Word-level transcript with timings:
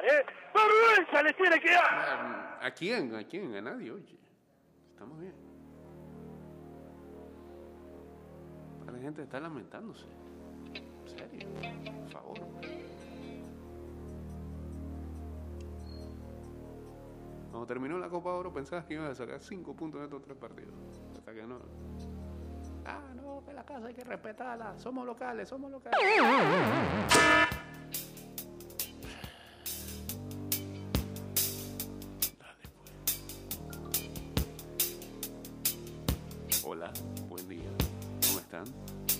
¿eh? 0.00 0.24
Vergüenza 0.54 1.22
les 1.22 1.36
tiene 1.36 1.60
que 1.60 1.70
dar. 1.70 1.84
Ah, 1.84 2.58
¿A 2.62 2.70
quién? 2.70 3.14
¿A 3.14 3.24
quién? 3.24 3.54
A 3.54 3.60
nadie, 3.60 3.90
oye. 3.90 4.18
Estamos 4.92 5.18
bien. 5.20 5.34
La 8.92 8.98
gente 8.98 9.22
está 9.22 9.40
lamentándose. 9.40 10.06
En 10.74 11.08
serio. 11.08 11.48
Por 12.02 12.10
favor. 12.10 12.38
Cuando 17.50 17.66
terminó 17.66 17.98
la 17.98 18.08
Copa 18.08 18.32
Oro 18.32 18.52
pensabas 18.52 18.84
que 18.84 18.94
iban 18.94 19.10
a 19.10 19.14
sacar 19.14 19.40
cinco 19.40 19.74
puntos 19.74 20.00
de 20.00 20.06
estos 20.06 20.22
tres 20.22 20.36
partidos. 20.36 20.74
Hasta 21.16 21.34
que 21.34 21.42
no. 21.42 21.58
Ah, 22.84 23.12
no, 23.14 23.42
que 23.44 23.52
la 23.52 23.64
casa 23.64 23.86
hay 23.86 23.94
que 23.94 24.04
respetarla. 24.04 24.78
Somos 24.78 25.06
locales, 25.06 25.48
somos 25.48 25.70
locales. 25.70 25.98
Hola, 36.82 36.92
buen 37.28 37.48
día. 37.48 37.70
¿Cómo 38.26 38.40
están? 38.40 38.64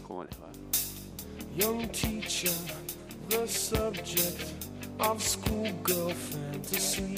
¿Cómo 0.08 0.24
les 0.24 0.32
va? 0.32 0.50
Young 1.56 1.88
teacher, 1.92 2.50
the 3.28 3.46
subject 3.46 4.50
of 4.98 5.22
schoolgirl 5.22 6.12
fantasy. 6.12 7.14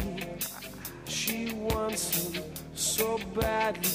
She 1.06 1.50
wants 1.54 2.10
him 2.14 2.42
so 2.74 3.18
badly, 3.34 3.88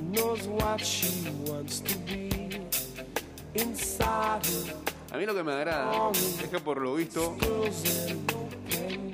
knows 0.00 0.48
what 0.48 0.80
she 0.80 1.28
wants 1.46 1.80
to 1.80 1.98
be. 2.06 2.30
Inside 3.52 4.46
her, 4.46 4.74
A 5.12 5.18
mí 5.18 5.26
lo 5.26 5.34
que 5.34 5.42
me 5.42 5.52
agrada 5.52 6.10
es 6.42 6.48
que 6.48 6.58
por 6.58 6.80
lo 6.80 6.94
visto 6.94 7.36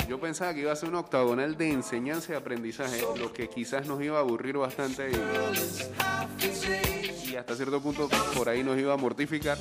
yo 0.08 0.20
pensaba 0.20 0.54
que 0.54 0.60
iba 0.60 0.72
a 0.72 0.76
ser 0.76 0.88
un 0.88 0.94
octagonal 0.94 1.56
de 1.58 1.70
enseñanza 1.70 2.32
y 2.32 2.36
aprendizaje, 2.36 3.02
lo 3.18 3.32
que 3.32 3.48
quizás 3.48 3.86
nos 3.86 4.00
iba 4.00 4.16
a 4.18 4.20
aburrir 4.20 4.56
bastante 4.56 5.10
y, 5.10 5.14
y 6.40 7.36
hasta 7.36 7.54
cierto 7.54 7.80
punto 7.80 8.08
por 8.34 8.48
ahí 8.48 8.62
nos 8.62 8.78
iba 8.78 8.94
a 8.94 8.96
mortificar. 8.96 9.58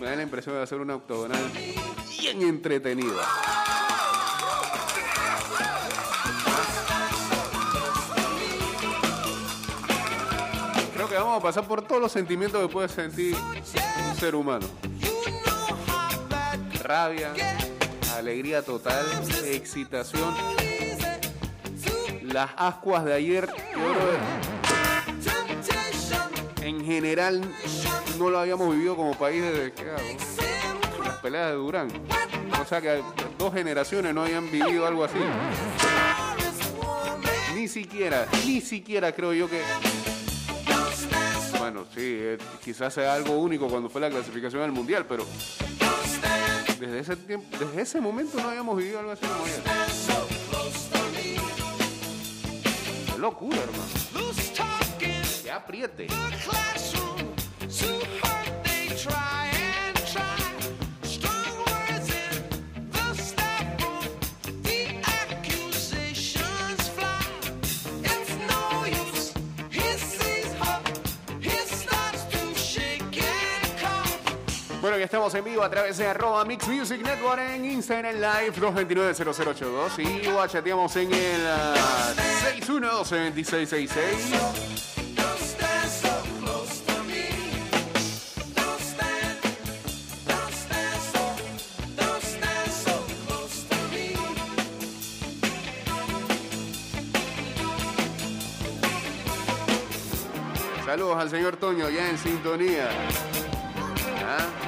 Me 0.00 0.06
da 0.06 0.16
la 0.16 0.22
impresión 0.22 0.54
de 0.56 0.62
hacer 0.62 0.80
una 0.80 0.96
octagonal 0.96 1.40
bien 2.18 2.42
entretenida. 2.42 3.22
Creo 10.94 11.08
que 11.08 11.14
vamos 11.14 11.38
a 11.38 11.42
pasar 11.42 11.66
por 11.66 11.82
todos 11.82 12.00
los 12.00 12.12
sentimientos 12.12 12.60
que 12.60 12.72
puede 12.72 12.88
sentir 12.88 13.36
un 13.36 14.16
ser 14.16 14.34
humano. 14.34 14.66
Rabia, 16.82 17.32
alegría 18.16 18.62
total, 18.62 19.04
excitación. 19.46 20.34
Las 22.38 22.50
ascuas 22.56 23.04
de 23.04 23.14
ayer, 23.14 23.48
en 26.62 26.84
general 26.84 27.42
no 28.16 28.30
lo 28.30 28.38
habíamos 28.38 28.72
vivido 28.76 28.94
como 28.94 29.18
país 29.18 29.42
desde 29.42 29.72
que 29.72 29.84
las 31.02 31.16
peleas 31.16 31.48
de 31.48 31.54
Durán. 31.54 31.88
O 32.62 32.64
sea 32.64 32.80
que 32.80 33.02
dos 33.38 33.52
generaciones 33.52 34.14
no 34.14 34.22
habían 34.22 34.48
vivido 34.52 34.86
algo 34.86 35.02
así. 35.02 35.18
Ni 37.56 37.66
siquiera, 37.66 38.28
ni 38.46 38.60
siquiera 38.60 39.10
creo 39.10 39.32
yo 39.32 39.50
que 39.50 39.60
bueno, 41.58 41.86
sí, 41.92 42.02
eh, 42.02 42.38
quizás 42.64 42.94
sea 42.94 43.14
algo 43.14 43.36
único 43.36 43.66
cuando 43.66 43.88
fue 43.88 44.00
la 44.00 44.10
clasificación 44.10 44.62
al 44.62 44.70
mundial, 44.70 45.06
pero 45.08 45.26
desde 46.78 47.00
ese 47.00 47.16
tiempo, 47.16 47.48
desde 47.58 47.82
ese 47.82 48.00
momento 48.00 48.40
no 48.40 48.50
habíamos 48.50 48.76
vivido 48.76 49.00
algo 49.00 49.10
así 49.10 49.26
como 49.26 49.44
ayer. 49.44 50.27
Qué 53.18 53.22
locura, 53.22 53.58
hermano. 53.58 53.82
Que 55.42 55.50
apriete. 55.50 56.06
Ya 74.98 75.04
estamos 75.04 75.32
en 75.34 75.44
vivo 75.44 75.62
a 75.62 75.70
través 75.70 75.96
de 75.96 76.08
arroba 76.08 76.44
Mix 76.44 76.66
Music 76.66 77.00
Network 77.00 77.38
en 77.38 77.64
Instagram 77.64 78.16
Live 78.16 78.54
229-0082 78.56 80.00
y 80.00 80.26
guachateamos 80.28 80.96
en 80.96 81.14
el 81.14 81.46
ah, 81.46 82.12
612-2666. 82.66 84.98
Saludos 100.84 101.18
al 101.18 101.30
señor 101.30 101.56
Toño, 101.56 101.88
ya 101.88 102.10
en 102.10 102.18
sintonía. 102.18 102.88
Ah, 104.26 104.67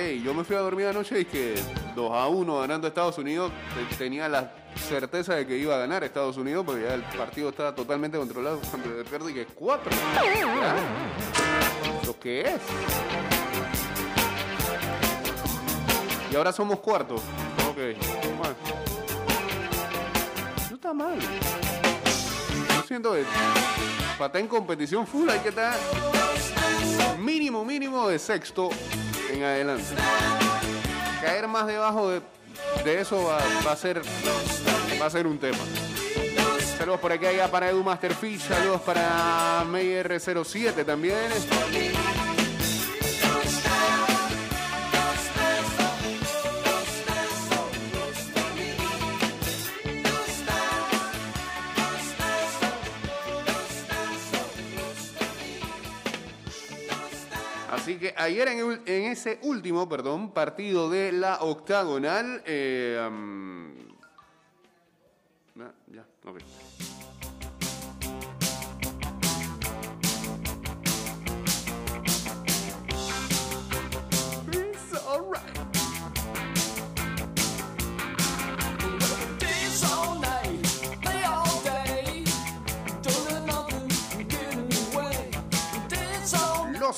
Ey, 0.00 0.22
yo 0.22 0.32
me 0.32 0.44
fui 0.44 0.56
a 0.56 0.60
dormir 0.60 0.86
anoche 0.86 1.20
y 1.20 1.24
que 1.26 1.54
2 1.94 2.12
a 2.12 2.26
1 2.28 2.60
ganando 2.60 2.86
Estados 2.88 3.18
Unidos. 3.18 3.52
Te- 3.90 3.96
Tenía 3.96 4.28
la 4.30 4.50
certeza 4.88 5.34
de 5.34 5.46
que 5.46 5.58
iba 5.58 5.74
a 5.74 5.78
ganar 5.78 6.02
Estados 6.04 6.38
Unidos 6.38 6.64
porque 6.64 6.84
ya 6.84 6.94
el 6.94 7.02
partido 7.02 7.50
estaba 7.50 7.74
totalmente 7.74 8.16
controlado. 8.16 8.58
Cuando 8.70 8.88
de 8.88 9.02
repente 9.02 9.34
que 9.34 9.44
4. 9.46 9.92
Lo 12.06 12.18
que 12.18 12.40
es. 12.40 12.60
Y 16.32 16.36
ahora 16.36 16.52
somos 16.52 16.78
cuartos. 16.80 17.20
Ok. 17.68 17.78
No 20.70 20.76
está 20.76 20.94
mal. 20.94 21.18
Yo 21.20 22.82
siento 22.88 23.12
que 23.12 23.24
para 24.16 24.26
estar 24.26 24.40
en 24.40 24.48
competición 24.48 25.06
full 25.06 25.28
hay 25.28 25.40
que 25.40 25.50
estar 25.50 25.76
mínimo, 27.18 27.64
mínimo 27.66 28.08
de 28.08 28.18
sexto 28.18 28.70
en 29.32 29.42
adelante. 29.44 29.84
Caer 31.22 31.48
más 31.48 31.66
debajo 31.66 32.10
de, 32.10 32.20
de 32.84 33.00
eso 33.00 33.24
va, 33.24 33.38
va 33.66 33.72
a 33.72 33.76
ser, 33.76 34.02
va 35.00 35.06
a 35.06 35.10
ser 35.10 35.26
un 35.26 35.38
tema. 35.38 35.58
Saludos 36.78 37.00
por 37.00 37.12
aquí 37.12 37.26
allá 37.26 37.50
para 37.50 37.68
Edu 37.68 37.82
Masterfish, 37.84 38.40
saludos 38.48 38.80
para 38.80 39.62
Meyer07 39.66 40.84
también. 40.84 41.18
Así 57.80 57.96
que 57.96 58.12
ayer 58.14 58.46
en, 58.48 58.82
en 58.84 59.04
ese 59.10 59.38
último, 59.40 59.88
perdón, 59.88 60.32
partido 60.32 60.90
de 60.90 61.12
la 61.12 61.40
octagonal, 61.40 62.42
eh, 62.44 62.98
ah, 65.58 65.72
ya, 65.86 66.04
ok. 66.26 66.40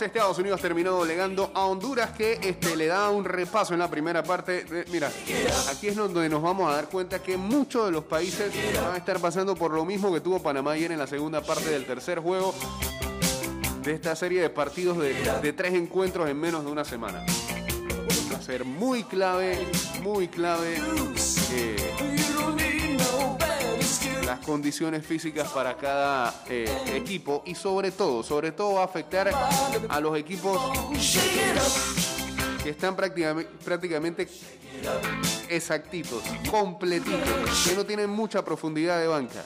Estados 0.01 0.39
Unidos 0.39 0.61
terminó 0.61 0.93
doblegando 0.93 1.51
a 1.55 1.67
Honduras 1.67 2.13
que 2.13 2.39
este, 2.43 2.77
le 2.77 2.87
da 2.87 3.11
un 3.11 3.25
repaso 3.25 3.75
en 3.75 3.81
la 3.81 3.91
primera 3.91 4.23
parte. 4.23 4.65
mira, 4.91 5.13
aquí 5.71 5.89
es 5.89 5.97
donde 5.97 6.29
nos 6.29 6.41
vamos 6.41 6.71
a 6.71 6.77
dar 6.77 6.89
cuenta 6.89 7.23
que 7.23 7.37
muchos 7.37 7.87
de 7.87 7.93
los 7.93 8.05
países 8.05 8.53
van 8.81 8.95
a 8.95 8.97
estar 8.97 9.21
pasando 9.21 9.55
por 9.55 9.73
lo 9.73 9.85
mismo 9.85 10.13
que 10.13 10.21
tuvo 10.21 10.43
Panamá 10.43 10.73
ayer 10.73 10.93
en 10.93 10.99
la 10.99 11.07
segunda 11.07 11.43
parte 11.43 11.69
del 11.69 11.85
tercer 11.85 12.21
juego 12.21 12.55
de 13.83 13.93
esta 13.93 14.17
serie 14.17 14.41
de 14.41 14.51
partidos 14.51 14.97
de, 14.99 15.53
tres 15.53 15.75
encuentros 15.75 16.31
en 16.31 16.41
menos 16.41 16.65
de 16.65 16.71
una 16.71 16.85
semana. 16.85 17.25
Va 18.33 18.39
a 18.39 18.43
ser 18.43 18.65
muy 18.65 19.05
clave, 19.05 19.59
muy 20.03 20.29
clave 20.29 20.77
eh, 21.53 22.22
condiciones 24.45 25.07
físicas 25.07 25.49
para 25.49 25.77
cada 25.77 26.43
eh, 26.49 26.69
equipo 26.95 27.43
y 27.47 27.55
sobre 27.55 27.91
todo, 27.91 28.23
sobre 28.23 28.53
todo 28.53 28.75
va 28.75 28.83
a 28.83 28.85
afectar 28.85 29.31
a 29.89 30.01
los 30.01 30.17
equipos 30.17 30.61
que 32.63 32.71
están 32.71 32.95
prácticamente, 32.95 33.51
prácticamente 33.65 34.29
exactitos, 35.49 36.23
completitos, 36.51 37.67
que 37.69 37.75
no 37.75 37.85
tienen 37.85 38.11
mucha 38.11 38.45
profundidad 38.45 39.01
de 39.01 39.07
banca. 39.07 39.45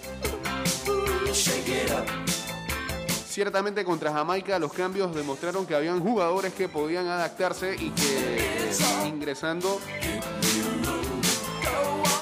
Ciertamente 3.28 3.84
contra 3.84 4.12
Jamaica 4.12 4.58
los 4.58 4.72
cambios 4.72 5.14
demostraron 5.14 5.66
que 5.66 5.75
habían 5.75 6.00
jugadores 6.00 6.54
que 6.54 6.69
podían 6.69 7.06
adaptarse 7.06 7.75
y 7.75 7.90
que 7.90 8.72
ingresando 9.06 9.78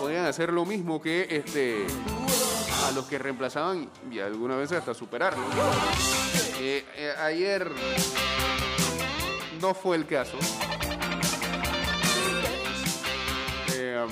podían 0.01 0.27
hacer 0.27 0.53
lo 0.53 0.65
mismo 0.65 1.01
que 1.01 1.29
este 1.31 1.87
a 2.89 2.93
los 2.93 3.07
que 3.07 3.19
reemplazaban 3.19 3.89
y 4.11 4.19
algunas 4.19 4.59
veces 4.59 4.79
hasta 4.79 4.95
superarlo. 4.95 5.43
Eh, 6.61 6.85
eh, 6.97 7.13
ayer 7.23 7.71
no 9.61 9.75
fue 9.75 9.97
el 9.97 10.07
caso. 10.07 10.37
Eh, 13.73 14.07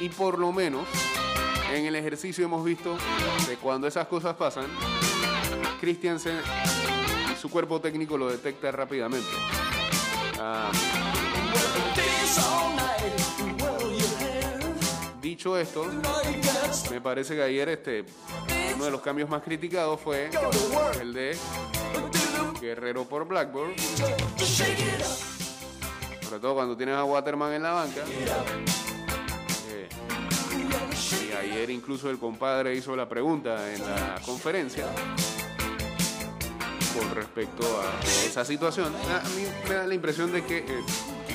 y 0.00 0.08
por 0.10 0.38
lo 0.38 0.52
menos 0.52 0.86
en 1.72 1.86
el 1.86 1.96
ejercicio 1.96 2.44
hemos 2.44 2.64
visto 2.64 2.96
que 3.46 3.56
cuando 3.56 3.88
esas 3.88 4.06
cosas 4.06 4.36
pasan, 4.36 4.66
Christiansen 5.80 6.38
y 7.32 7.36
su 7.40 7.50
cuerpo 7.50 7.80
técnico 7.80 8.16
lo 8.16 8.30
detecta 8.30 8.70
rápidamente. 8.70 9.28
Ah, 10.40 10.70
dicho 15.38 15.56
esto, 15.56 15.86
me 16.90 17.00
parece 17.00 17.36
que 17.36 17.42
ayer 17.42 17.68
este, 17.68 18.04
uno 18.74 18.86
de 18.86 18.90
los 18.90 19.00
cambios 19.00 19.30
más 19.30 19.40
criticados 19.40 20.00
fue 20.00 20.30
el 21.00 21.12
de 21.12 21.36
Guerrero 22.60 23.04
por 23.04 23.24
Blackburn. 23.24 23.72
Sobre 26.22 26.40
todo 26.40 26.54
cuando 26.54 26.76
tienes 26.76 26.96
a 26.96 27.04
Waterman 27.04 27.52
en 27.52 27.62
la 27.62 27.70
banca. 27.70 28.02
Eh, 29.68 29.88
y 31.30 31.32
ayer 31.36 31.70
incluso 31.70 32.10
el 32.10 32.18
compadre 32.18 32.74
hizo 32.74 32.96
la 32.96 33.08
pregunta 33.08 33.72
en 33.72 33.80
la 33.82 34.20
conferencia 34.26 34.86
con 36.98 37.14
respecto 37.14 37.62
a 37.80 38.00
esa 38.26 38.44
situación. 38.44 38.92
A 38.92 39.20
mí 39.36 39.46
me 39.68 39.74
da 39.76 39.86
la 39.86 39.94
impresión 39.94 40.32
de 40.32 40.44
que 40.44 40.58
eh, 40.58 40.82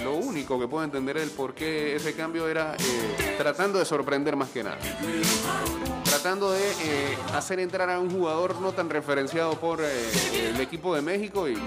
lo 0.03 0.15
único 0.15 0.59
que 0.59 0.67
puedo 0.67 0.83
entender 0.83 1.17
el 1.17 1.29
por 1.29 1.53
qué 1.53 1.95
ese 1.95 2.13
cambio 2.13 2.47
era 2.47 2.75
eh, 2.75 3.35
tratando 3.37 3.79
de 3.79 3.85
sorprender 3.85 4.35
más 4.35 4.49
que 4.49 4.63
nada. 4.63 4.77
Tratando 6.03 6.51
de 6.51 6.61
eh, 6.61 7.17
hacer 7.33 7.59
entrar 7.59 7.89
a 7.89 7.99
un 7.99 8.11
jugador 8.11 8.59
no 8.59 8.73
tan 8.73 8.89
referenciado 8.89 9.59
por 9.59 9.81
eh, 9.81 10.49
el 10.49 10.59
equipo 10.59 10.93
de 10.95 11.01
México 11.01 11.47
y, 11.47 11.57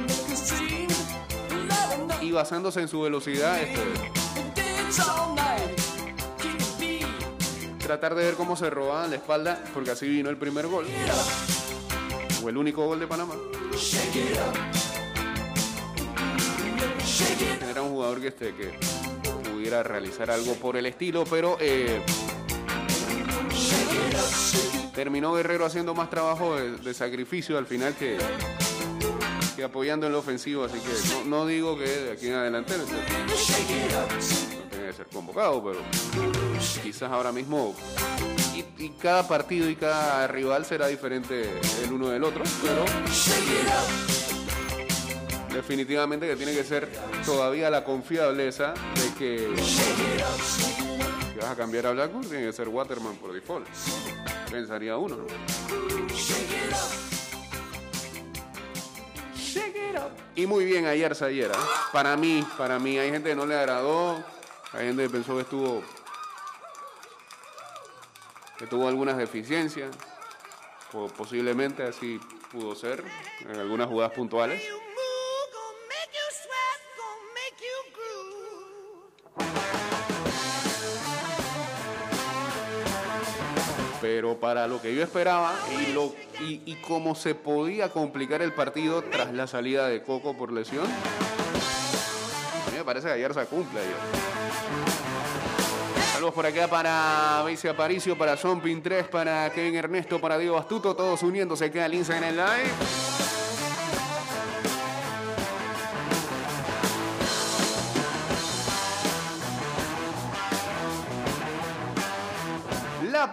basándose 2.31 2.83
en 2.83 2.89
su 2.89 3.01
velocidad, 3.01 3.59
este, 3.61 3.81
tratar 7.79 8.15
de 8.15 8.25
ver 8.25 8.35
cómo 8.35 8.57
se 8.57 8.69
robaban 8.69 9.11
la 9.11 9.17
espalda, 9.17 9.63
porque 9.73 9.93
así 9.93 10.07
vino 10.09 10.29
el 10.29 10.37
primer 10.37 10.67
gol. 10.67 10.87
O 12.45 12.49
el 12.49 12.57
único 12.59 12.85
gol 12.85 13.01
de 13.01 13.07
Panamá. 13.07 13.35
Era 17.71 17.83
un 17.83 17.91
jugador 17.91 18.21
que, 18.21 18.29
este, 18.29 18.55
que 18.55 18.73
pudiera 19.51 19.83
realizar 19.83 20.31
algo 20.31 20.55
por 20.55 20.77
el 20.77 20.87
estilo, 20.87 21.25
pero 21.25 21.57
eh, 21.61 22.03
terminó 24.95 25.33
Guerrero 25.35 25.65
haciendo 25.65 25.95
más 25.95 26.11
trabajo 26.11 26.57
de, 26.57 26.95
sacrificio 26.95 27.57
al 27.57 27.67
final 27.67 27.95
que, 27.95 28.19
que 29.57 29.65
apoyando 29.65 30.07
en 30.07 30.13
lo 30.13 30.19
ofensivo, 30.19 30.65
así 30.65 30.79
que 30.79 31.15
no, 31.15 31.25
no 31.25 31.47
digo 31.47 31.79
que 31.79 31.87
de 31.89 32.13
aquí 32.13 32.29
en 32.29 32.35
adelante 32.35 32.75
no 32.77 32.85
tenga 32.85 34.07
que 34.87 34.93
ser 34.93 35.07
convocado, 35.07 35.65
pero 35.65 35.79
quizás 36.83 37.11
ahora 37.11 37.33
mismo 37.33 37.75
y, 38.55 38.85
y 38.85 38.91
cada 38.91 39.27
partido 39.27 39.71
y 39.71 39.77
cada 39.77 40.27
rival 40.27 40.67
será 40.67 40.87
diferente 40.87 41.51
el 41.83 41.93
uno 41.93 42.09
del 42.09 42.25
otro, 42.25 42.45
pero 42.63 42.85
definitivamente 45.57 46.29
que 46.29 46.37
tiene 46.37 46.53
que 46.55 46.63
ser 46.63 46.87
todavía 47.25 47.71
la 47.71 47.83
confiableza 47.83 48.75
de 48.95 49.15
que 49.19 49.49
vas 51.41 51.51
a 51.51 51.57
cambiar 51.57 51.87
a 51.87 51.93
Blackburn 51.93 52.29
tiene 52.29 52.45
que 52.45 52.53
ser 52.53 52.69
Waterman 52.69 53.17
por 53.17 53.33
default. 53.33 53.67
Pensaría 54.51 54.99
uno, 54.99 55.17
¿no? 55.17 55.27
Y 60.35 60.47
muy 60.47 60.67
bien 60.67 60.85
ayer 60.85 61.15
Sayera. 61.15 61.55
Para 61.91 62.15
mí, 62.19 62.47
para 62.59 62.79
mí, 62.79 62.99
hay 62.99 63.11
gente 63.11 63.31
que 63.31 63.35
no 63.35 63.47
le 63.47 63.57
agradó, 63.57 64.23
hay 64.75 64.89
gente 64.89 65.05
que 65.05 65.09
pensó 65.09 65.35
que 65.37 65.43
estuvo 65.43 65.83
que 68.59 68.67
tuvo 68.67 68.89
algunas 68.89 69.17
deficiencias, 69.17 69.95
posiblemente 71.17 71.83
así 71.83 72.21
pudo 72.53 72.75
ser 72.75 73.03
en 73.41 73.57
algunas 73.59 73.87
jugadas 73.87 74.13
puntuales. 74.13 74.63
Pero 84.17 84.39
para 84.39 84.67
lo 84.67 84.81
que 84.81 84.95
yo 84.95 85.03
esperaba 85.03 85.55
y, 85.79 85.93
lo, 85.93 86.15
y, 86.41 86.63
y 86.65 86.77
cómo 86.77 87.15
se 87.15 87.35
podía 87.35 87.91
complicar 87.91 88.41
el 88.41 88.55
partido 88.55 89.03
tras 89.03 89.35
la 89.35 89.47
salida 89.47 89.89
de 89.89 90.03
Coco 90.03 90.35
por 90.35 90.51
lesión, 90.53 90.87
a 90.87 92.71
mí 92.71 92.79
me 92.79 92.83
parece 92.83 93.09
que 93.09 93.13
ayer 93.13 93.35
se 93.35 93.45
cumple 93.45 93.79
ayer. 93.79 93.93
Saludos 96.15 96.33
por 96.33 96.47
acá 96.47 96.67
para 96.67 97.43
Beice 97.45 97.69
Aparicio, 97.69 98.17
para 98.17 98.39
Zompin 98.39 98.83
3, 98.83 99.09
para 99.09 99.51
Kevin 99.51 99.75
Ernesto, 99.75 100.19
para 100.19 100.39
Diego 100.39 100.57
Astuto, 100.57 100.97
todos 100.97 101.23
uniéndose 101.23 101.67
acá 101.67 101.85
al 101.85 101.93
Instagram 101.93 102.37
Live. 102.37 103.16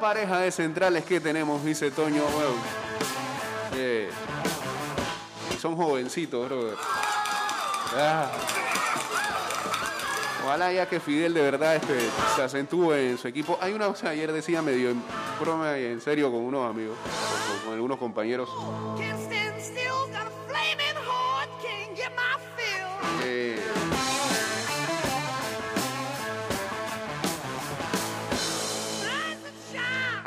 Pareja 0.04 0.40
de 0.40 0.52
centrales 0.52 1.06
que 1.06 1.22
tenemos, 1.22 1.64
dice 1.64 1.90
Toño. 1.90 2.24
Eh, 3.74 4.10
son 5.62 5.78
jovencitos, 5.78 6.46
brother. 6.50 6.76
Ah. 7.96 8.30
Ojalá 10.44 10.74
ya 10.74 10.90
que 10.90 11.00
Fidel 11.00 11.34
de 11.34 11.42
verdad 11.42 11.78
este, 11.78 11.98
se 12.36 12.42
acentúe 12.42 12.92
en 12.96 13.18
su 13.18 13.30
equipo. 13.30 13.58
Hay 13.62 13.72
una 13.72 13.88
cosa, 13.88 14.10
ayer 14.10 14.34
decía 14.34 14.62
medio 14.62 14.90
en 14.90 15.02
broma 15.40 15.80
y 15.80 15.86
en 15.86 16.02
serio 16.02 16.30
con 16.30 16.42
unos 16.42 16.70
amigos, 16.70 16.98
con, 16.98 17.60
con 17.64 17.74
algunos 17.76 17.98
compañeros. 17.98 18.50
Can't 18.98 19.24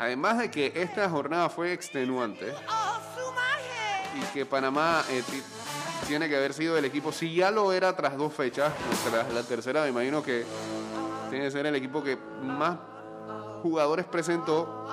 además 0.07 0.37
de 0.37 0.49
que 0.49 0.71
esta 0.73 1.09
jornada 1.09 1.49
fue 1.49 1.73
extenuante 1.73 2.53
y 4.15 4.21
que 4.33 4.45
Panamá 4.45 5.03
eh, 5.09 5.21
ti- 5.29 5.43
tiene 6.07 6.29
que 6.29 6.37
haber 6.37 6.53
sido 6.53 6.77
el 6.77 6.85
equipo, 6.85 7.11
si 7.11 7.35
ya 7.35 7.51
lo 7.51 7.73
era 7.73 7.93
tras 7.95 8.15
dos 8.17 8.33
fechas, 8.33 8.71
tras 9.09 9.31
la 9.33 9.43
tercera 9.43 9.83
me 9.83 9.89
imagino 9.89 10.23
que 10.23 10.45
tiene 11.29 11.45
que 11.45 11.51
ser 11.51 11.65
el 11.65 11.75
equipo 11.75 12.01
que 12.01 12.17
más 12.41 12.77
jugadores 13.61 14.05
presentó 14.05 14.85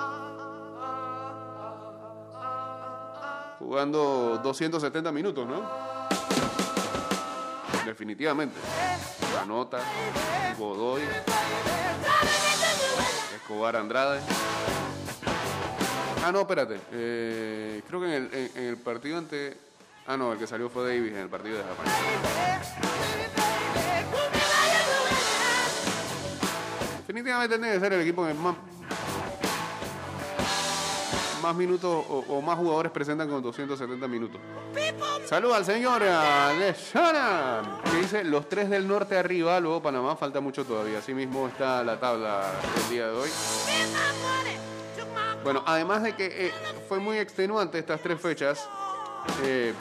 jugando 3.57 4.39
270 4.43 5.11
minutos, 5.13 5.47
¿no? 5.47 5.61
Definitivamente. 7.85 8.59
Anota, 9.41 9.79
Godoy, 10.57 11.03
Escobar 13.35 13.75
Andrade. 13.77 14.19
Ah, 16.25 16.31
no, 16.31 16.41
espérate. 16.41 16.79
Eh, 16.91 17.83
creo 17.87 18.01
que 18.01 18.15
en 18.15 18.51
el, 18.55 18.77
partido 18.77 19.19
ante... 19.19 19.55
Ah, 20.07 20.17
no, 20.17 20.33
el 20.33 20.39
que 20.39 20.47
salió 20.47 20.71
fue 20.71 20.87
Davis 20.87 21.11
en 21.11 21.19
el 21.19 21.29
partido 21.29 21.57
de 21.59 21.63
Japón. 21.63 21.85
Definitivamente 26.97 27.59
tiene 27.59 27.73
que 27.73 27.79
ser 27.79 27.93
el 27.93 28.01
equipo 28.01 28.25
que 28.25 28.33
más, 28.33 28.55
más 31.43 31.55
minutos 31.55 32.05
o, 32.09 32.41
más 32.41 32.57
jugadores 32.57 32.91
presentan 32.91 33.29
con 33.29 33.43
270 33.43 34.07
minutos. 34.07 34.41
Saludos 35.27 35.57
al 35.57 35.65
señor 35.65 36.01
de 36.01 36.73
que 37.91 37.97
dice 37.97 38.23
los 38.23 38.49
tres 38.49 38.71
del 38.71 38.87
norte 38.87 39.15
arriba, 39.15 39.59
luego 39.59 39.79
Panamá 39.83 40.15
falta 40.15 40.41
mucho 40.41 40.65
todavía. 40.65 40.97
Así 40.97 41.13
mismo 41.13 41.47
está 41.47 41.83
la 41.83 41.99
tabla 41.99 42.51
el 42.83 42.89
día 42.89 43.09
de 43.09 43.13
hoy. 43.13 43.29
Bueno, 45.45 45.61
además 45.63 46.01
de 46.01 46.15
que 46.15 46.47
eh, 46.47 46.51
fue 46.89 46.97
muy 46.97 47.19
extenuante 47.19 47.77
estas 47.77 48.01
tres 48.01 48.19
fechas, 48.19 48.67
eh, 49.43 49.75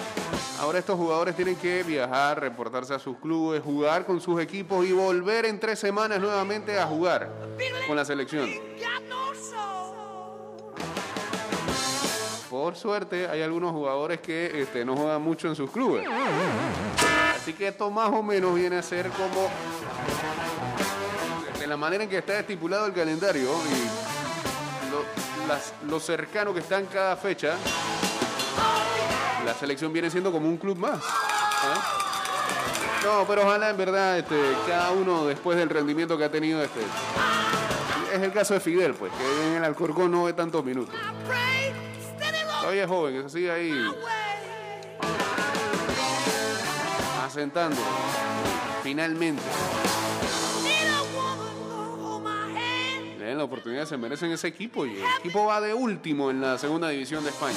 ahora 0.60 0.78
estos 0.78 0.94
jugadores 0.94 1.34
tienen 1.34 1.56
que 1.56 1.82
viajar, 1.82 2.38
reportarse 2.38 2.92
a 2.92 2.98
sus 2.98 3.16
clubes, 3.16 3.62
jugar 3.62 4.04
con 4.04 4.20
sus 4.20 4.42
equipos 4.42 4.84
y 4.84 4.92
volver 4.92 5.46
en 5.46 5.58
tres 5.58 5.78
semanas 5.78 6.20
nuevamente 6.20 6.78
a 6.78 6.86
jugar 6.86 7.30
con 7.86 7.96
la 7.96 8.04
selección. 8.04 8.50
Por 12.50 12.76
suerte, 12.76 13.26
hay 13.26 13.40
algunos 13.40 13.72
jugadores 13.72 14.20
que 14.20 14.60
este, 14.60 14.84
no 14.84 14.94
juegan 14.94 15.22
mucho 15.22 15.48
en 15.48 15.56
sus 15.56 15.70
clubes. 15.70 16.06
Así 17.36 17.54
que 17.54 17.68
esto 17.68 17.90
más 17.90 18.10
o 18.10 18.22
menos 18.22 18.54
viene 18.54 18.76
a 18.76 18.82
ser 18.82 19.08
como 19.08 19.48
de 21.58 21.66
la 21.66 21.78
manera 21.78 22.04
en 22.04 22.10
que 22.10 22.18
está 22.18 22.38
estipulado 22.38 22.84
el 22.84 22.92
calendario 22.92 23.48
las- 25.48 25.72
lo 25.88 26.00
cercano 26.00 26.52
que 26.54 26.60
está 26.60 26.78
en 26.78 26.86
cada 26.86 27.16
fecha, 27.16 27.56
la 29.44 29.54
selección 29.54 29.92
viene 29.92 30.10
siendo 30.10 30.32
como 30.32 30.48
un 30.48 30.56
club 30.56 30.78
más. 30.78 31.00
¿ah? 31.02 32.00
No, 33.04 33.24
pero 33.26 33.42
ojalá 33.42 33.70
en 33.70 33.76
verdad 33.76 34.18
este, 34.18 34.40
cada 34.66 34.90
uno 34.92 35.26
después 35.26 35.58
del 35.58 35.68
rendimiento 35.68 36.16
que 36.16 36.24
ha 36.24 36.30
tenido 36.30 36.62
este. 36.62 36.80
Es 38.14 38.22
el 38.22 38.32
caso 38.32 38.54
de 38.54 38.60
Fidel, 38.60 38.94
pues, 38.94 39.12
que 39.12 39.46
en 39.48 39.54
el 39.54 39.64
Alcorcón 39.64 40.10
no 40.10 40.24
ve 40.24 40.32
tantos 40.32 40.64
minutos. 40.64 40.94
Todavía 42.60 42.84
es 42.84 42.88
joven, 42.88 43.14
que 43.16 43.22
se 43.24 43.28
sigue 43.30 43.50
ahí 43.50 43.90
asentando. 47.26 47.76
Finalmente. 48.82 49.42
Den 53.24 53.38
la 53.38 53.44
oportunidad, 53.44 53.86
se 53.86 53.96
merecen 53.96 54.30
ese 54.32 54.48
equipo. 54.48 54.84
Y 54.84 54.90
el 54.90 55.04
equipo 55.20 55.46
va 55.46 55.60
de 55.60 55.72
último 55.72 56.30
en 56.30 56.40
la 56.40 56.58
segunda 56.58 56.90
división 56.90 57.24
de 57.24 57.30
España. 57.30 57.56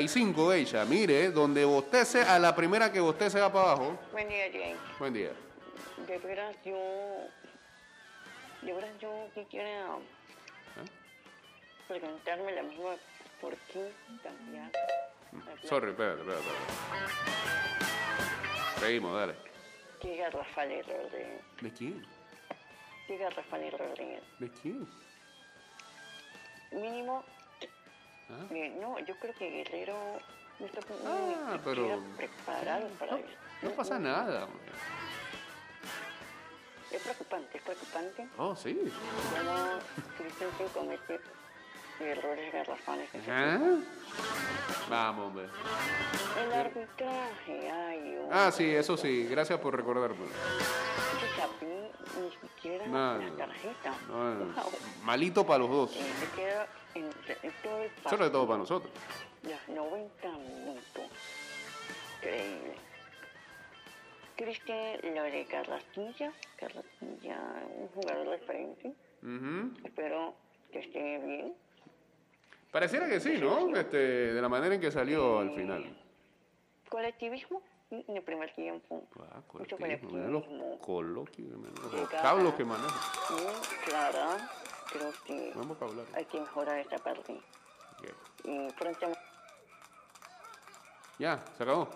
$1.35 0.00 0.54
ella, 0.54 0.84
mire, 0.84 1.30
donde 1.30 1.64
bostece, 1.64 2.22
a 2.22 2.38
la 2.38 2.54
primera 2.54 2.90
que 2.92 3.00
bostece 3.00 3.40
va 3.40 3.52
para 3.52 3.72
abajo. 3.72 3.98
Buen 4.12 4.28
día, 4.28 4.46
Jane. 4.52 4.76
Buen 4.98 5.14
día. 5.14 5.32
De 6.06 6.18
veras, 6.18 6.56
yo. 6.64 6.76
De 8.62 8.72
veras, 8.72 8.90
yo 9.00 9.28
quisiera 9.34 9.96
preguntarme 11.88 12.52
la 12.52 12.62
misma. 12.62 12.96
¿Por 13.40 13.56
qué 13.72 13.92
cambiar? 14.22 14.70
placa? 15.30 15.68
Sorry, 15.68 15.90
espérate, 15.90 16.20
espérate. 16.20 16.46
espérate. 16.46 17.24
Seguimos, 18.80 19.14
dale. 19.14 19.34
Diga 20.02 20.30
Rafael 20.30 20.84
Rodríguez. 20.86 21.42
¿De 21.60 21.72
quién? 21.72 22.06
Diga 23.08 23.30
Rafael 23.30 23.72
Rodríguez. 23.78 24.22
¿De 24.38 24.50
quién? 24.50 24.88
Mínimo. 26.72 27.24
Ah. 28.30 28.46
eh, 28.50 28.76
no, 28.80 28.98
yo 29.00 29.14
creo 29.18 29.34
que 29.34 29.50
Guerrero 29.50 29.94
no 30.58 30.66
está 30.66 30.80
Ah, 31.06 31.58
pero- 31.64 32.02
preparado 32.16 32.88
para 32.98 33.12
No, 33.12 33.18
eso. 33.18 33.26
no 33.62 33.70
pasa 33.72 33.98
nada. 33.98 34.44
hombre. 34.44 34.72
Es 36.90 37.02
preocupante, 37.02 37.56
es 37.58 37.62
preocupante. 37.64 38.28
Oh, 38.38 38.54
sí. 38.54 38.78
Cómo 39.36 39.78
Christensen 40.16 40.68
comete 40.68 41.20
errores 42.00 42.52
garrafales. 42.52 43.08
Ajá. 43.14 43.60
Vamos, 44.88 45.26
hombre. 45.28 45.46
El 46.40 46.52
arbitraje, 46.52 47.70
ay, 47.70 48.18
oh. 48.20 48.28
Ah, 48.32 48.50
sí, 48.52 48.64
eso 48.74 48.96
sí. 48.96 49.26
Gracias 49.26 49.58
por 49.58 49.74
Chapín 51.36 51.88
ni 52.20 52.30
siquiera 52.48 52.86
No, 52.86 53.18
la 53.18 53.26
no. 53.26 53.32
tarjeta. 53.34 53.94
No, 54.08 54.34
no, 54.34 54.44
Wow. 54.54 54.70
Malito 55.02 55.44
para 55.44 55.58
los 55.60 55.70
dos. 55.70 55.96
Eh, 55.96 56.66
en, 56.94 57.04
el 57.04 57.12
partido. 57.12 58.10
Sobre 58.10 58.30
todo 58.30 58.46
para 58.46 58.58
nosotros. 58.58 58.92
Los 59.42 59.68
90 59.76 60.28
minutos. 60.38 61.04
Increíble. 62.18 62.74
Cristian, 64.36 65.14
lo 65.14 65.22
de 65.22 65.46
Carrasquilla. 65.46 66.32
Carrasquilla, 66.56 67.38
un 67.78 67.88
jugador 67.88 68.38
diferente. 68.38 68.92
Ujú. 69.22 69.72
Espero 69.84 70.34
que 70.72 70.80
esté 70.80 71.18
bien. 71.18 71.54
Pareciera 72.72 73.08
que 73.08 73.20
sí, 73.20 73.38
¿no? 73.38 73.74
Este, 73.76 73.96
de 74.32 74.42
la 74.42 74.48
manera 74.48 74.74
en 74.74 74.80
que 74.80 74.90
salió 74.90 75.38
al 75.38 75.52
final. 75.54 75.84
Colectivismo 76.88 77.62
en 77.90 78.16
el 78.16 78.22
primer 78.22 78.52
tiempo. 78.54 79.06
Ah, 79.20 79.40
Mucho 79.52 79.76
colectivo, 79.76 80.12
mira 80.12 80.28
los 80.28 80.42
colectivismo. 80.42 80.78
coloquios, 80.80 81.48
los 81.50 82.00
vocablos 82.00 82.54
que 82.54 82.64
maneja. 82.64 83.12
Clara. 83.84 84.50
Creo 84.94 85.12
que 85.26 85.50
Buen 85.54 85.68
vocabulario. 85.68 86.14
hay 86.14 86.24
que 86.24 86.40
mejorar 86.40 86.78
esta 86.78 86.98
parte. 86.98 87.32
Ok. 87.32 88.08
Y 88.44 88.72
pronto 88.72 89.12
Ya, 91.18 91.44
¿se 91.56 91.62
acabó? 91.64 91.88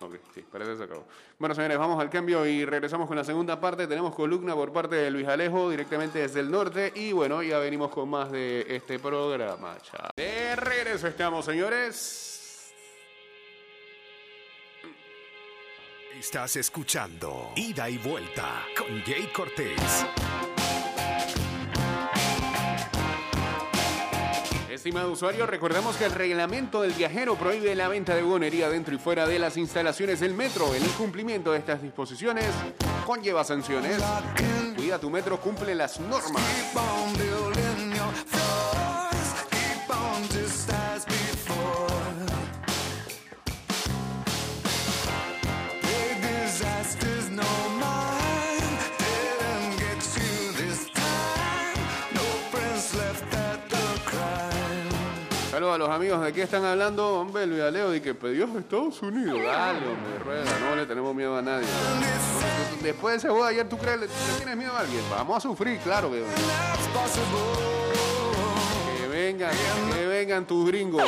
Ok, 0.00 0.16
sí, 0.34 0.42
parece 0.42 0.72
que 0.72 0.76
se 0.78 0.84
acabó. 0.84 1.06
Bueno, 1.38 1.54
señores, 1.54 1.78
vamos 1.78 2.00
al 2.00 2.10
cambio 2.10 2.44
y 2.44 2.64
regresamos 2.64 3.06
con 3.06 3.16
la 3.16 3.22
segunda 3.24 3.60
parte. 3.60 3.86
Tenemos 3.86 4.14
columna 4.14 4.54
por 4.54 4.72
parte 4.72 4.96
de 4.96 5.10
Luis 5.12 5.28
Alejo, 5.28 5.70
directamente 5.70 6.18
desde 6.18 6.40
el 6.40 6.50
norte. 6.50 6.92
Y 6.96 7.12
bueno, 7.12 7.40
ya 7.42 7.58
venimos 7.60 7.90
con 7.90 8.08
más 8.10 8.30
de 8.32 8.66
este 8.68 8.98
programa. 8.98 9.76
Chao. 9.82 10.10
De 10.16 10.56
regreso 10.56 11.06
estamos, 11.06 11.44
señores. 11.44 12.74
Estás 16.18 16.56
escuchando 16.56 17.52
Ida 17.56 17.88
y 17.88 17.98
Vuelta 17.98 18.64
con 18.76 19.02
Jay 19.02 19.30
Cortés. 19.32 20.06
Estimado 24.82 25.12
usuario, 25.12 25.46
recordamos 25.46 25.96
que 25.96 26.06
el 26.06 26.10
reglamento 26.10 26.82
del 26.82 26.90
viajero 26.90 27.36
prohíbe 27.36 27.72
la 27.76 27.86
venta 27.86 28.16
de 28.16 28.22
buonería 28.22 28.68
dentro 28.68 28.92
y 28.92 28.98
fuera 28.98 29.28
de 29.28 29.38
las 29.38 29.56
instalaciones 29.56 30.18
del 30.18 30.34
metro. 30.34 30.74
El 30.74 30.82
incumplimiento 30.82 31.52
de 31.52 31.60
estas 31.60 31.80
disposiciones 31.80 32.46
conlleva 33.06 33.44
sanciones. 33.44 34.02
Cuida 34.74 34.98
tu 34.98 35.08
metro, 35.08 35.40
cumple 35.40 35.76
las 35.76 36.00
normas. 36.00 36.42
Saludos 55.62 55.76
a 55.76 55.78
los 55.78 55.90
amigos 55.90 56.24
de 56.24 56.32
qué 56.32 56.42
están 56.42 56.64
hablando. 56.64 57.20
Hombre, 57.20 57.46
Luis 57.46 57.62
Aleo, 57.62 57.92
de 57.92 58.02
que 58.02 58.14
pedió 58.14 58.46
a 58.52 58.58
Estados 58.58 59.00
Unidos. 59.00 59.38
Dale, 59.44 59.78
hombre, 59.86 60.18
rueda, 60.24 60.58
no 60.58 60.74
le 60.74 60.86
tenemos 60.86 61.14
miedo 61.14 61.36
a 61.36 61.40
nadie. 61.40 61.68
Después 62.82 63.12
de 63.12 63.18
ese 63.18 63.28
juego 63.28 63.44
de 63.44 63.52
ayer, 63.52 63.68
¿tú 63.68 63.78
crees 63.78 64.00
le, 64.00 64.06
le 64.08 64.12
tienes 64.38 64.56
miedo 64.56 64.72
a 64.72 64.80
alguien? 64.80 65.00
Vamos 65.08 65.36
a 65.36 65.40
sufrir, 65.40 65.78
claro 65.78 66.10
que. 66.10 66.24
Que 68.98 69.06
vengan, 69.06 69.52
que 69.94 70.04
vengan 70.04 70.44
tus 70.48 70.66
gringos. 70.66 71.04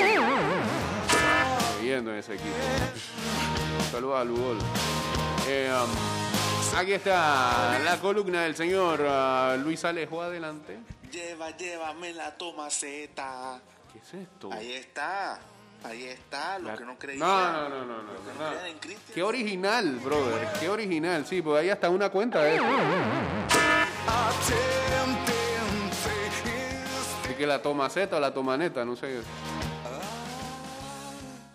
Viendo 1.83 2.13
en 2.13 2.19
ese 2.19 2.35
equipo. 2.35 2.55
Saludos 3.91 4.21
a 4.21 4.25
Lugol. 4.25 4.59
Eh, 5.49 5.69
um, 5.83 6.79
aquí 6.79 6.93
está 6.93 7.81
la 7.85 7.99
columna 7.99 8.43
del 8.43 8.55
señor 8.55 9.05
ah, 9.05 9.57
Luis 9.61 9.85
Alejo. 9.85 10.23
Adelante. 10.23 10.79
Lleva, 11.11 11.51
llévame 11.57 12.13
la 12.13 12.37
toma 12.37 12.71
Z. 12.71 13.61
¿Qué 13.95 13.99
es 14.01 14.15
esto? 14.15 14.53
Ahí 14.53 14.73
está. 14.73 15.39
Ahí 15.85 16.05
está, 16.05 16.59
lo 16.59 16.69
La- 16.69 16.77
que 16.77 16.85
no 16.85 16.99
creían. 16.99 17.21
No, 17.21 17.53
no, 17.53 17.69
no, 17.69 17.85
no, 17.85 18.03
no, 18.03 18.13
que 18.13 18.39
no. 18.39 18.67
en. 18.67 18.79
Qué 19.15 19.23
original, 19.23 19.97
brother. 20.03 20.49
Qué 20.59 20.69
original. 20.69 21.25
Sí, 21.27 21.41
pues 21.43 21.61
ahí 21.63 21.71
hasta 21.71 21.89
una 21.91 22.09
cuenta 22.11 22.43
de 22.43 22.57
eso. 22.57 22.65
Así 27.25 27.35
que 27.35 27.47
la 27.47 27.61
toma 27.63 27.89
Z 27.89 28.15
o 28.17 28.21
la 28.21 28.33
toma 28.33 28.57
neta, 28.57 28.85
no 28.85 28.97
sé. 28.97 29.21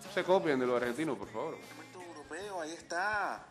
No 0.05 0.12
se 0.13 0.24
copien 0.24 0.60
de 0.60 0.65
los 0.65 0.75
argentinos, 0.81 1.17
por 1.17 1.27
favor. 1.29 1.58
Europeo, 1.93 2.62
ahí 2.62 2.72
está. 2.74 3.43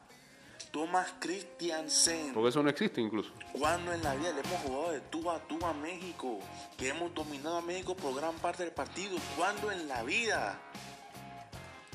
Thomas 0.71 1.13
Christiansen. 1.19 2.33
Porque 2.35 2.51
eso 2.51 2.63
no 2.63 2.71
existe 2.71 3.01
incluso. 3.01 3.31
Cuando 3.53 3.93
en 3.93 4.03
la 4.03 4.15
vida 4.15 4.33
le 4.33 4.41
hemos 4.41 4.61
jugado 4.63 4.93
de 4.93 5.01
tú 5.01 5.31
a 5.31 5.39
tú 5.41 5.65
a 5.65 5.73
México, 5.73 6.39
que 6.77 6.89
hemos 6.89 7.15
dominado 7.15 7.59
a 7.59 7.63
México 7.63 7.97
por 7.97 8.15
gran 8.15 8.35
parte 8.37 8.65
del 8.65 8.73
partido. 8.73 9.17
Cuando 9.37 9.71
en 9.73 9.89
la 9.89 10.03
vida. 10.03 10.59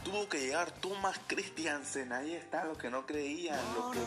tuvo 0.04 0.28
que 0.28 0.40
llegar 0.40 0.70
Thomas 0.72 1.20
Christiansen. 1.28 2.12
Ahí 2.12 2.34
está 2.34 2.66
lo 2.66 2.78
que 2.78 2.90
no 2.90 3.06
creían. 3.06 3.60
Lo 3.76 3.92
que 3.92 4.00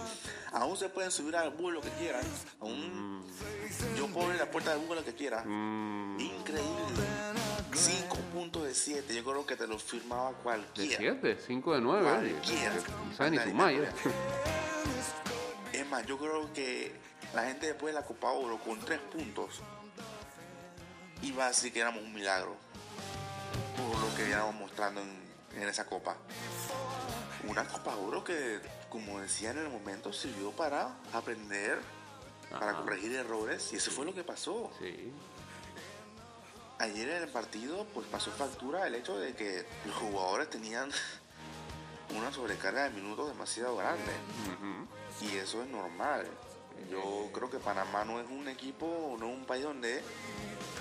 aún 0.53 0.77
se 0.77 0.89
pueden 0.89 1.11
subir 1.11 1.37
al 1.37 1.51
búho 1.51 1.71
lo 1.71 1.81
que 1.81 1.91
quieran. 1.91 2.25
Aún 2.61 3.25
yo 3.97 4.07
puedo 4.09 4.27
abrir 4.27 4.41
la 4.41 4.51
puerta 4.51 4.75
del 4.75 4.85
búho 4.85 4.95
lo 4.95 5.05
que 5.05 5.15
quiera. 5.15 5.43
Increíble. 6.19 7.46
5 7.77 8.17
puntos 8.33 8.65
de 8.65 8.75
7. 8.75 9.15
Yo 9.15 9.25
creo 9.25 9.47
que 9.47 9.57
te 9.57 9.67
lo 9.67 9.79
firmaba 9.79 10.31
De 10.31 10.37
cualquiera. 10.37 10.97
7, 10.99 11.39
5 11.47 11.75
de 11.75 11.81
9. 11.81 12.11
oye. 12.11 12.33
Cualquiera. 12.33 12.75
Sabe 13.17 13.31
ni 13.31 13.37
ya. 13.37 13.93
Es 15.73 15.89
más, 15.89 16.07
yo 16.07 16.19
creo 16.19 16.53
que 16.53 16.93
la 17.35 17.45
gente 17.45 17.67
después 17.67 17.95
de 17.95 18.01
la 18.01 18.07
Copa 18.07 18.33
Oro 18.33 18.59
con 18.59 18.81
3 18.81 18.99
puntos 19.13 19.61
iba 21.23 21.45
a 21.45 21.49
decir 21.49 21.73
que 21.73 21.81
éramos 21.81 22.03
un 22.03 22.13
milagro 22.13 22.57
por 23.77 24.01
lo 24.01 24.15
que 24.15 24.23
veníamos 24.23 24.55
mostrando 24.55 25.03
en, 25.03 25.63
en 25.63 25.69
esa 25.69 25.87
Copa. 25.87 26.17
Una 27.47 27.67
Copa 27.67 27.95
Oro 27.97 28.25
que, 28.25 28.61
como 28.89 29.21
decía 29.21 29.51
en 29.51 29.59
el 29.59 29.69
momento, 29.69 30.13
sirvió 30.13 30.51
para 30.53 30.97
aprender, 31.13 31.79
para 32.51 32.75
corregir 32.79 33.15
errores 33.15 33.73
y 33.73 33.77
eso 33.77 33.91
fue 33.91 34.07
lo 34.07 34.15
que 34.15 34.25
pasó. 34.25 34.71
Sí. 34.81 35.13
Ayer 36.79 37.09
en 37.09 37.23
el 37.23 37.29
partido 37.29 37.87
pues 37.95 38.07
pasó 38.07 38.31
factura 38.31 38.87
el 38.87 38.95
hecho 38.95 39.19
de 39.19 39.35
que 39.35 39.65
los 39.87 39.95
jugadores 39.97 40.51
tenían 40.51 40.91
una 42.17 42.33
sobrecarga 42.33 42.85
de 42.85 42.91
minutos 42.91 43.29
demasiado 43.29 43.77
grande. 43.77 44.13
Y 45.23 45.37
eso 45.37 45.63
es 45.63 45.69
normal. 45.69 46.27
Yo 46.91 47.31
creo 47.33 47.51
que 47.51 47.59
Panamá 47.59 48.05
no 48.05 48.21
es 48.21 48.29
un 48.29 48.49
equipo, 48.49 49.17
no 49.19 49.31
es 49.31 49.39
un 49.39 49.47
país 49.47 49.65
donde 49.65 50.03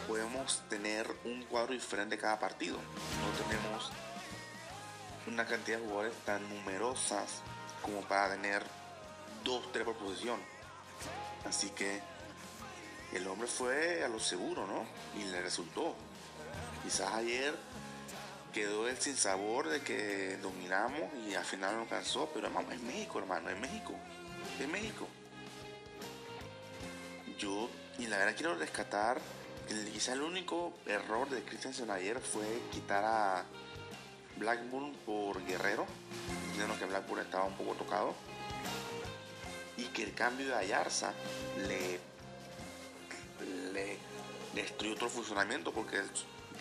podemos 0.07 0.61
tener 0.69 1.09
un 1.23 1.43
cuadro 1.45 1.73
diferente 1.73 2.17
cada 2.17 2.37
partido. 2.37 2.77
No 2.77 3.47
tenemos 3.47 3.91
una 5.27 5.45
cantidad 5.45 5.77
de 5.77 5.83
jugadores 5.85 6.13
tan 6.25 6.47
numerosas 6.49 7.41
como 7.81 8.01
para 8.01 8.33
tener 8.33 8.63
dos, 9.43 9.71
tres 9.71 9.85
por 9.85 9.95
posición. 9.95 10.39
Así 11.45 11.69
que 11.69 12.01
el 13.13 13.27
hombre 13.27 13.47
fue 13.47 14.03
a 14.03 14.07
lo 14.07 14.19
seguro, 14.19 14.65
¿no? 14.67 14.85
Y 15.19 15.25
le 15.25 15.41
resultó. 15.41 15.95
Quizás 16.83 17.13
ayer 17.13 17.55
quedó 18.53 18.87
el 18.87 18.97
sin 18.97 19.17
sabor 19.17 19.67
de 19.69 19.81
que 19.81 20.37
dominamos 20.37 21.01
y 21.27 21.35
al 21.35 21.43
final 21.45 21.75
no 21.75 21.81
alcanzó, 21.83 22.29
pero 22.33 22.47
hermano, 22.47 22.71
es 22.71 22.81
México, 22.81 23.19
hermano, 23.19 23.49
es 23.49 23.57
México. 23.59 23.93
Es 24.59 24.67
México. 24.67 25.07
Yo, 27.37 27.69
y 27.99 28.07
la 28.07 28.17
verdad 28.17 28.35
quiero 28.35 28.55
rescatar, 28.55 29.19
el- 29.69 29.91
quizá 29.91 30.13
el 30.13 30.21
único 30.21 30.73
error 30.85 31.29
de 31.29 31.43
Christensen 31.43 31.89
ayer 31.91 32.19
fue 32.19 32.45
quitar 32.71 33.03
a 33.03 33.43
Blackburn 34.37 34.93
por 35.05 35.43
Guerrero, 35.45 35.85
viendo 36.55 36.77
que 36.77 36.85
Blackburn 36.85 37.21
estaba 37.21 37.45
un 37.45 37.55
poco 37.57 37.73
tocado, 37.73 38.15
y 39.77 39.85
que 39.87 40.03
el 40.03 40.13
cambio 40.13 40.47
de 40.47 40.55
Ayarza 40.55 41.11
le 41.67 41.99
destruyó 44.65 44.93
otro 44.93 45.09
funcionamiento, 45.09 45.71
porque 45.71 46.01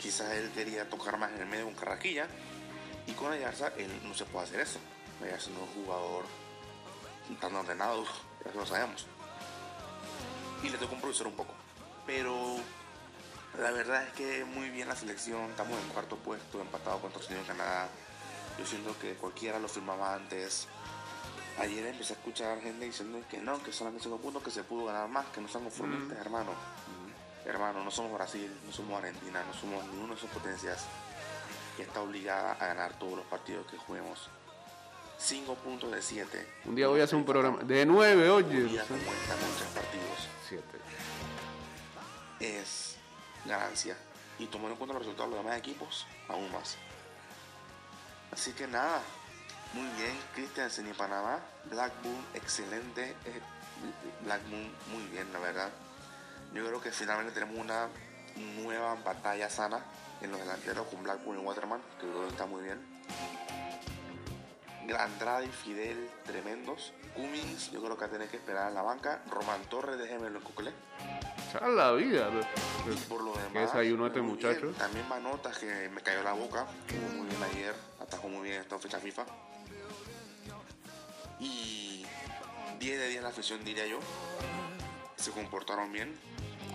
quizás 0.00 0.32
él 0.32 0.50
quería 0.54 0.88
tocar 0.88 1.18
más 1.18 1.32
en 1.32 1.40
el 1.40 1.46
medio 1.46 1.64
con 1.66 1.74
Carraquilla, 1.74 2.26
y 3.06 3.12
con 3.12 3.32
Ayarza 3.32 3.68
él 3.76 3.90
no 4.04 4.14
se 4.14 4.24
puede 4.24 4.46
hacer 4.46 4.60
eso. 4.60 4.78
Ayarza 5.22 5.50
no 5.50 5.64
es 5.64 5.76
un 5.76 5.84
jugador 5.84 6.24
tan 7.40 7.54
ordenado, 7.54 8.04
ya 8.44 8.52
lo 8.54 8.66
sabemos. 8.66 9.06
Y 10.62 10.68
le 10.68 10.78
tocó 10.78 10.94
improvisar 10.94 11.26
un 11.26 11.34
poco. 11.34 11.54
Pero 12.06 12.56
la 13.60 13.70
verdad 13.70 14.04
es 14.04 14.12
que 14.14 14.44
muy 14.44 14.68
bien 14.70 14.88
la 14.88 14.96
selección, 14.96 15.50
estamos 15.50 15.78
en 15.80 15.88
cuarto 15.88 16.16
puesto, 16.16 16.60
empatado 16.60 17.00
contra 17.00 17.20
Estados 17.20 17.28
Unidos 17.28 17.46
y 17.46 17.48
Canadá. 17.48 17.88
Yo 18.58 18.66
siento 18.66 18.98
que 18.98 19.14
cualquiera 19.14 19.58
lo 19.58 19.68
firmaba 19.68 20.14
antes. 20.14 20.68
Ayer 21.58 21.86
empecé 21.86 22.14
a 22.14 22.16
escuchar 22.16 22.60
gente 22.60 22.84
diciendo 22.84 23.22
que 23.30 23.38
no, 23.38 23.62
que 23.62 23.72
solamente 23.72 24.04
cinco 24.04 24.18
puntos, 24.18 24.42
que 24.42 24.50
se 24.50 24.64
pudo 24.64 24.86
ganar 24.86 25.08
más, 25.08 25.26
que 25.26 25.40
no 25.40 25.48
sean 25.48 25.64
conformistas, 25.64 26.18
hermano. 26.18 26.50
Hermano, 27.44 27.84
no 27.84 27.90
somos 27.90 28.12
Brasil, 28.12 28.50
no 28.66 28.72
somos 28.72 28.98
Argentina, 28.98 29.42
no 29.44 29.52
somos 29.52 29.84
ninguna 29.86 30.14
de 30.14 30.20
esas 30.20 30.30
potencias 30.30 30.84
que 31.76 31.82
está 31.82 32.00
obligada 32.00 32.52
a 32.52 32.66
ganar 32.66 32.98
todos 32.98 33.18
los 33.18 33.26
partidos 33.26 33.66
que 33.66 33.76
juguemos. 33.76 34.30
5 35.18 35.54
puntos 35.56 35.92
de 35.92 36.02
7. 36.02 36.46
Un 36.64 36.74
día 36.74 36.88
voy 36.88 37.00
a 37.00 37.04
hacer 37.04 37.16
un 37.16 37.24
programa 37.24 37.62
de 37.62 37.86
9, 37.86 38.30
oye. 38.30 38.64
Día 38.64 38.84
como 38.84 39.00
esta 39.00 39.34
con 39.36 39.50
tres 39.56 39.68
partidos 39.74 40.28
7. 40.48 40.64
es 42.40 42.96
ganancia. 43.44 43.96
Y 44.38 44.46
tomando 44.46 44.72
en 44.72 44.76
cuenta 44.78 44.94
los 44.94 45.02
resultados 45.02 45.30
de 45.30 45.36
los 45.36 45.44
demás 45.44 45.58
equipos, 45.58 46.06
aún 46.28 46.50
más. 46.50 46.76
Así 48.32 48.52
que 48.52 48.66
nada, 48.66 49.00
muy 49.72 49.86
bien, 49.96 50.18
Christiansen 50.34 50.88
y 50.88 50.92
Panamá. 50.92 51.38
Blackburn, 51.70 52.26
excelente. 52.34 53.10
eh, 53.26 53.40
Blackburn, 54.24 54.72
muy 54.90 55.04
bien, 55.12 55.32
la 55.32 55.38
verdad. 55.38 55.70
Yo 56.54 56.64
creo 56.64 56.80
que 56.80 56.92
finalmente 56.92 57.32
tenemos 57.32 57.58
una 57.58 57.88
nueva 58.62 58.94
batalla 59.04 59.50
sana 59.50 59.84
en 60.20 60.30
los 60.30 60.40
delanteros 60.40 60.86
con 60.86 61.02
Blackburn 61.02 61.40
y 61.40 61.44
Waterman, 61.44 61.80
que 62.00 62.06
creo 62.06 62.22
que 62.22 62.28
está 62.28 62.46
muy 62.46 62.62
bien. 62.62 62.80
Andrade 64.98 65.46
y 65.46 65.48
Fidel, 65.48 66.10
tremendos. 66.24 66.92
Cummings, 67.14 67.70
yo 67.70 67.82
creo 67.82 67.96
que 67.96 68.02
va 68.02 68.06
a 68.06 68.10
tener 68.10 68.28
que 68.28 68.36
esperar 68.36 68.68
en 68.68 68.74
la 68.74 68.82
banca. 68.82 69.22
Román 69.30 69.62
Torres, 69.70 69.98
déjemelo 69.98 70.38
en 70.38 70.44
Coquelé. 70.44 70.72
Echar 71.48 71.68
la 71.70 71.92
vida. 71.92 72.30
Y 72.86 72.94
por 73.08 73.22
lo 73.22 73.32
demás. 73.32 73.52
¿Qué 73.52 73.58
desayunó 73.60 74.06
este 74.06 74.20
muchacho? 74.20 74.60
bien. 74.60 74.74
También 74.74 75.08
Manotas 75.08 75.58
que 75.58 75.88
me 75.88 76.02
cayó 76.02 76.22
la 76.22 76.32
boca. 76.32 76.66
Jugó 76.90 77.22
muy 77.22 77.28
bien 77.28 77.42
ayer. 77.42 77.74
Atajó 78.00 78.28
muy 78.28 78.48
bien 78.48 78.60
esta 78.60 78.78
fecha 78.78 78.98
FIFA. 78.98 79.24
Y 81.40 82.04
10 82.78 82.98
de 82.98 83.08
10 83.08 83.22
la 83.22 83.28
afición 83.30 83.64
diría 83.64 83.86
yo. 83.86 83.98
Se 85.16 85.30
comportaron 85.30 85.90
bien. 85.92 86.14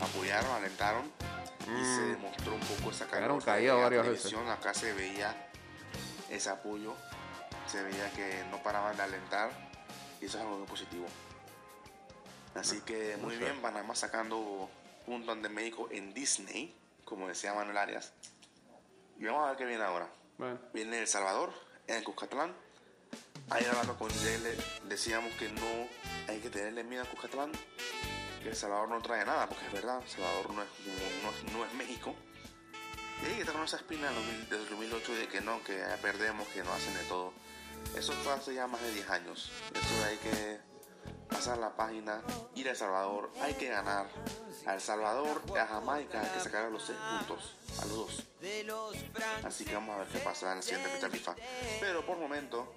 Apoyaron, 0.02 0.52
alentaron. 0.52 1.12
Y 1.62 1.84
se 1.84 2.02
demostró 2.02 2.56
un 2.56 2.62
poco 2.62 2.92
esa 2.92 3.06
Mm. 3.06 3.14
En 3.14 3.68
la 3.68 3.74
varias 3.76 4.08
veces. 4.08 4.34
Acá 4.34 4.74
se 4.74 4.94
veía 4.94 5.50
ese 6.30 6.50
apoyo. 6.50 6.96
Se 7.68 7.84
veía 7.84 8.12
que 8.12 8.44
no 8.50 8.62
paraban 8.64 8.96
de 8.98 9.04
alentar. 9.04 9.52
Y 10.22 10.26
eso 10.26 10.38
es 10.38 10.44
algo 10.44 10.58
muy 10.58 10.68
positivo. 10.68 11.06
Así 12.56 12.82
que 12.82 13.18
muy 13.18 13.38
bien, 13.38 13.62
Panamá 13.62 13.96
sacando 13.96 14.70
puntos 15.06 15.36
ante 15.36 15.50
México 15.50 15.88
en 15.92 16.14
Disney, 16.14 16.76
como 17.06 17.28
decía 17.28 17.54
Manuel 17.54 17.78
Arias. 17.78 18.12
Y 19.20 19.26
vamos 19.26 19.46
a 19.46 19.50
ver 19.50 19.58
qué 19.58 19.66
viene 19.66 19.84
ahora. 19.84 20.10
Bueno, 20.38 20.58
Viene 20.74 21.00
El 21.00 21.08
Salvador, 21.08 21.54
en 21.88 22.04
Cuscatlán. 22.04 22.54
Ayer 23.50 23.70
hablando 23.70 23.98
con 23.98 24.10
Jay, 24.10 24.38
decíamos 24.86 25.34
que 25.34 25.50
no 25.50 25.88
hay 26.28 26.40
que 26.40 26.50
tenerle 26.50 26.84
miedo 26.84 27.04
a 27.04 27.06
Cuscatlán, 27.06 27.52
que 28.40 28.50
El 28.50 28.56
Salvador 28.56 28.90
no 28.90 29.02
trae 29.02 29.26
nada, 29.26 29.48
porque 29.48 29.66
es 29.66 29.74
verdad, 29.74 30.02
El 30.02 30.10
Salvador 30.10 30.54
no 30.54 30.62
es, 30.64 30.70
no 31.24 31.30
es, 31.30 31.54
no 31.54 31.66
es 31.66 31.74
México. 31.74 32.16
Y 33.22 33.26
hay 33.26 33.34
que 33.34 33.40
estar 33.42 33.56
con 33.56 33.66
esa 33.66 33.78
espina 33.78 34.08
del 34.08 34.16
2000 34.16 34.50
desde 34.50 34.64
el 34.64 34.70
2008 34.70 35.14
de 35.14 35.28
que 35.28 35.42
no, 35.42 35.64
que 35.64 35.84
perdemos, 36.02 36.48
que 36.50 36.64
no 36.64 36.72
hacen 36.72 36.94
de 36.94 37.04
todo. 37.04 37.34
Eso 37.96 38.14
fue 38.14 38.34
hace 38.34 38.54
ya 38.54 38.68
más 38.68 38.82
de 38.82 38.92
10 38.92 39.10
años. 39.10 39.52
Eso 39.74 40.06
hay 40.06 40.18
que 40.18 40.60
pasar 41.30 41.58
la 41.58 41.76
página, 41.76 42.22
ir 42.56 42.68
a 42.68 42.72
El 42.72 42.78
Salvador, 42.78 43.32
hay 43.42 43.54
que 43.54 43.70
ganar. 43.70 44.08
A 44.66 44.74
El 44.76 44.82
Salvador 44.82 45.42
y 45.54 45.58
a 45.58 45.68
Jamaica 45.68 46.22
hay 46.22 46.30
que 46.30 46.40
sacar 46.40 46.66
a 46.66 46.70
los 46.70 46.84
6 46.84 46.98
puntos, 46.98 47.56
a 47.82 47.86
los 47.86 47.96
dos. 47.96 48.28
Así 49.44 49.66
que 49.66 49.74
vamos 49.74 49.96
a 49.96 50.00
ver 50.00 50.08
qué 50.08 50.20
pasa 50.20 50.52
en 50.52 50.58
la 50.58 50.62
siguiente 50.62 50.90
fecha 50.90 51.10
FIFA. 51.10 51.36
Pero 51.80 52.06
por 52.06 52.18
momento, 52.18 52.74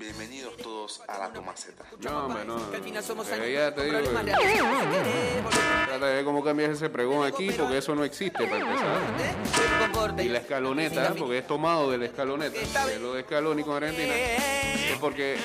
bienvenidos 0.00 0.56
todos 0.56 1.02
a 1.06 1.18
la 1.18 1.28
Tomaceta. 1.32 1.84
no, 2.00 2.24
hombre, 2.26 2.42
no. 2.46 2.70
Que 2.70 2.76
al 2.78 2.82
final 2.82 3.04
somos 3.04 3.28
Eh, 3.28 3.34
años 3.34 3.48
ya 3.52 3.74
te 3.74 3.84
digo. 3.84 3.98
eh. 3.98 5.42
No 5.42 5.50
Trata 5.86 6.06
de 6.06 6.14
ver 6.14 6.24
cómo 6.24 6.42
cambias 6.42 6.70
ese 6.70 6.88
pregón 6.88 7.26
aquí, 7.26 7.50
porque 7.50 7.76
eso 7.78 7.94
no 7.94 8.02
existe 8.04 8.46
para 8.46 8.58
empezar. 8.58 9.90
corte. 9.92 10.24
Y 10.24 10.28
la 10.30 10.38
escaloneta, 10.38 11.14
porque 11.18 11.38
es 11.38 11.46
tomado 11.46 11.90
de 11.90 11.98
la 11.98 12.06
escaloneta, 12.06 12.86
de 12.86 12.98
lo 12.98 13.12
de 13.14 13.22
Scaloni 13.24 13.62
con 13.62 13.76
Argentina, 13.76 14.14
es 14.14 14.96
porque 14.98 15.36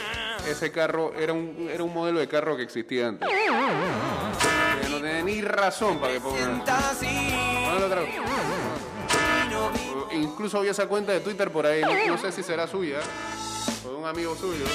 ese 0.47 0.71
carro 0.71 1.13
era 1.15 1.33
un, 1.33 1.69
era 1.71 1.83
un 1.83 1.93
modelo 1.93 2.19
de 2.19 2.27
carro 2.29 2.55
que 2.55 2.63
existía 2.63 3.09
antes. 3.09 3.27
Que 3.27 4.89
no 4.89 4.97
tiene 4.97 5.23
ni 5.23 5.41
razón 5.41 5.99
para 5.99 6.13
que 6.13 6.21
pongan. 6.21 6.43
Sienta 6.43 6.89
así. 6.91 7.05
Póngalo 7.65 7.85
otra 7.87 7.99
vez. 8.01 8.09
y 8.15 9.53
no 9.53 9.69
vi- 9.71 10.15
Incluso 10.17 10.59
había 10.59 10.71
esa 10.71 10.87
cuenta 10.87 11.11
de 11.11 11.19
Twitter 11.19 11.51
por 11.51 11.65
ahí, 11.65 11.81
no, 11.81 11.89
no 12.15 12.17
sé 12.17 12.31
si 12.31 12.41
será 12.41 12.67
suya 12.67 12.99
o 13.85 13.89
de 13.89 13.95
un 13.95 14.05
amigo 14.05 14.35
suyo. 14.35 14.65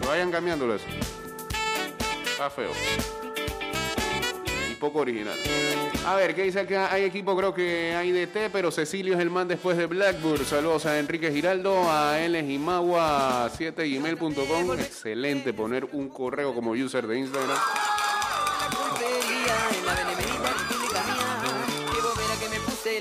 Que 0.00 0.06
vayan 0.06 0.30
cambiándolo 0.30 0.74
eso. 0.74 0.84
Está 2.24 2.50
feo. 2.50 2.72
Y 4.70 4.74
poco 4.74 4.98
original. 5.00 5.38
A 6.06 6.16
ver, 6.16 6.34
¿qué 6.34 6.42
dice 6.42 6.60
acá? 6.60 6.92
Hay 6.92 7.04
equipo, 7.04 7.34
creo 7.36 7.54
que 7.54 7.94
hay 7.96 8.12
de 8.12 8.26
T, 8.26 8.50
pero 8.50 8.70
Cecilio 8.70 9.14
es 9.14 9.20
el 9.20 9.30
man 9.30 9.48
después 9.48 9.78
de 9.78 9.86
Blackburn. 9.86 10.44
Saludos 10.44 10.84
a 10.84 10.98
Enrique 10.98 11.32
Giraldo, 11.32 11.90
a 11.90 12.18
lgimagua7gmail.com. 12.18 14.78
Excelente 14.78 15.54
poner 15.54 15.88
un 15.92 16.10
correo 16.10 16.54
como 16.54 16.72
user 16.72 17.06
de 17.06 17.20
Instagram. 17.20 17.56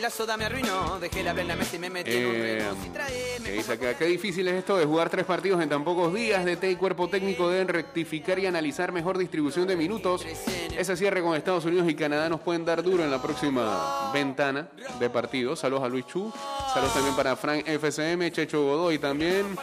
La 0.04 0.10
soda 0.10 0.36
me 0.36 0.44
arruinó. 0.44 1.00
Dejé 1.00 1.24
la 1.24 1.32
y 1.32 1.80
me 1.80 1.90
metí 1.90 2.12
en 2.12 2.26
un 2.26 2.36
Eh. 2.36 3.64
Si 3.64 3.78
que 3.78 3.96
qué 3.96 4.06
difícil 4.06 4.46
es 4.50 4.56
esto 4.56 4.76
de 4.76 4.84
jugar 4.86 5.10
tres 5.10 5.26
partidos 5.26 5.62
en 5.62 5.70
tan 5.70 5.86
pocos 5.86 6.14
días. 6.14 6.44
DT 6.44 6.72
y 6.72 6.76
cuerpo 6.76 7.08
técnico 7.08 7.50
deben 7.50 7.70
rectificar 7.70 8.38
y 8.38 8.46
analizar 8.46 8.92
mejor 8.92 9.18
distribución 9.18 9.66
de 9.66 9.78
minutos. 9.78 10.26
Ese 10.78 10.98
cierre 10.98 11.22
con 11.22 11.38
Estados 11.38 11.64
Unidos 11.64 11.90
y 11.90 11.96
Canadá 11.96 12.28
nos 12.28 12.42
pueden 12.42 12.66
dar 12.66 12.84
duro 12.84 13.02
en 13.06 13.12
la 13.12 13.22
próxima 13.22 14.12
ventana 14.14 14.68
de 15.00 15.10
partidos. 15.10 15.60
Saludos 15.60 15.84
a 15.84 15.88
Luis 15.88 16.06
Chu. 16.06 16.34
Saludos 16.74 16.94
también 16.94 17.16
para 17.16 17.38
Frank 17.38 17.66
FCM, 17.66 18.30
Checho 18.30 18.62
Godoy 18.62 19.00
también. 19.00 19.56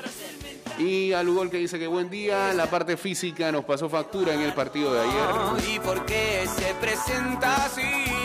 Y 0.78 1.12
a 1.12 1.22
Lugol 1.22 1.50
que 1.50 1.58
dice 1.58 1.78
que 1.78 1.86
buen 1.86 2.08
día. 2.08 2.54
La 2.54 2.70
parte 2.70 2.96
física 2.96 3.52
nos 3.52 3.66
pasó 3.66 3.90
factura 3.90 4.32
en 4.32 4.40
el 4.40 4.54
partido 4.54 4.94
de 4.94 5.00
ayer. 5.00 5.74
¿Y 5.74 5.78
por 5.80 6.06
qué 6.06 6.46
se 6.46 6.72
presenta 6.80 7.66
así? 7.66 8.19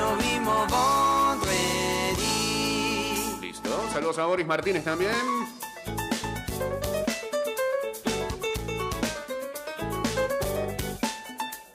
Ni 0.00 0.06
no 0.06 0.16
vimos 0.16 0.68
Bond 0.70 1.44
ready. 1.44 3.36
Listo. 3.40 3.68
Saludos 3.92 4.18
a 4.18 4.24
Boris 4.24 4.46
Martínez 4.46 4.84
también. 4.84 5.12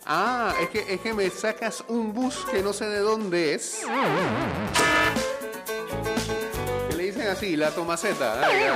Ah, 0.07 0.53
es 0.61 0.69
que, 0.69 0.93
es 0.93 1.01
que 1.01 1.13
me 1.13 1.29
sacas 1.29 1.83
un 1.87 2.13
bus 2.13 2.45
que 2.51 2.61
no 2.63 2.73
sé 2.73 2.85
de 2.85 2.99
dónde 2.99 3.55
es. 3.55 3.81
Que 6.89 6.95
le 6.95 7.03
dicen 7.03 7.27
así, 7.27 7.55
la 7.55 7.71
tomaceta. 7.71 8.41
Ah. 8.43 8.47
¿De 8.49 8.67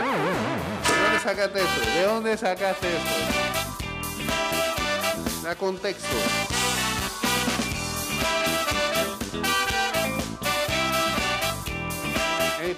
dónde 1.04 1.20
sacaste 1.24 1.60
esto? 1.60 1.82
¿De 1.92 2.04
dónde 2.04 2.38
sacaste 2.38 2.88
esto? 2.88 3.10
Da 5.44 5.56
contexto. 5.56 6.59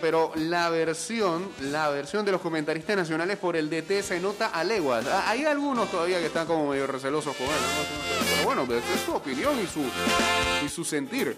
Pero 0.02 0.32
la 0.36 0.70
versión, 0.70 1.50
la 1.62 1.90
versión 1.90 2.26
de 2.26 2.32
los 2.32 2.42
comentaristas 2.42 2.96
nacionales 2.98 3.38
por 3.38 3.56
el 3.56 3.70
DT 3.70 4.02
se 4.02 4.20
nota 4.20 4.48
a 4.48 4.64
leguas. 4.64 5.06
Ah, 5.08 5.26
Hay 5.28 5.46
algunos 5.46 5.90
todavía 5.92 6.20
que 6.20 6.26
están 6.26 6.48
como 6.48 6.68
medio 6.70 6.88
recelosos 6.88 7.36
con 7.36 7.46
él. 7.46 7.52
¿no? 7.52 8.26
Pero 8.36 8.46
bueno, 8.46 8.66
pues, 8.66 8.84
es 8.94 9.02
su 9.02 9.14
opinión 9.14 9.54
y 9.64 9.68
su, 9.68 9.82
y 10.66 10.70
su 10.70 10.84
sentir. 10.84 11.38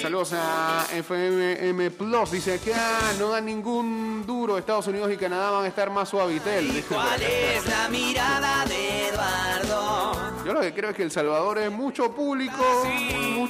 Saludos 0.00 0.34
a 0.34 0.86
FMM 0.92 1.90
Plus. 1.90 2.30
Dice 2.30 2.54
acá 2.54 3.00
no 3.18 3.30
da 3.30 3.40
ningún 3.40 4.24
duro. 4.26 4.58
Estados 4.58 4.86
Unidos 4.86 5.10
y 5.12 5.16
Canadá 5.16 5.50
van 5.50 5.64
a 5.64 5.68
estar 5.68 5.90
más 5.90 6.08
suavitel. 6.10 6.84
¿Cuál 6.88 7.22
es 7.22 7.66
la 7.66 7.88
mirada 7.88 8.64
de 8.66 9.08
Eduardo? 9.08 10.44
Yo 10.44 10.52
lo 10.52 10.60
que 10.60 10.72
creo 10.72 10.90
es 10.90 10.96
que 10.96 11.02
El 11.02 11.10
Salvador 11.10 11.58
es 11.58 11.72
mucho 11.72 12.12
público, 12.14 12.62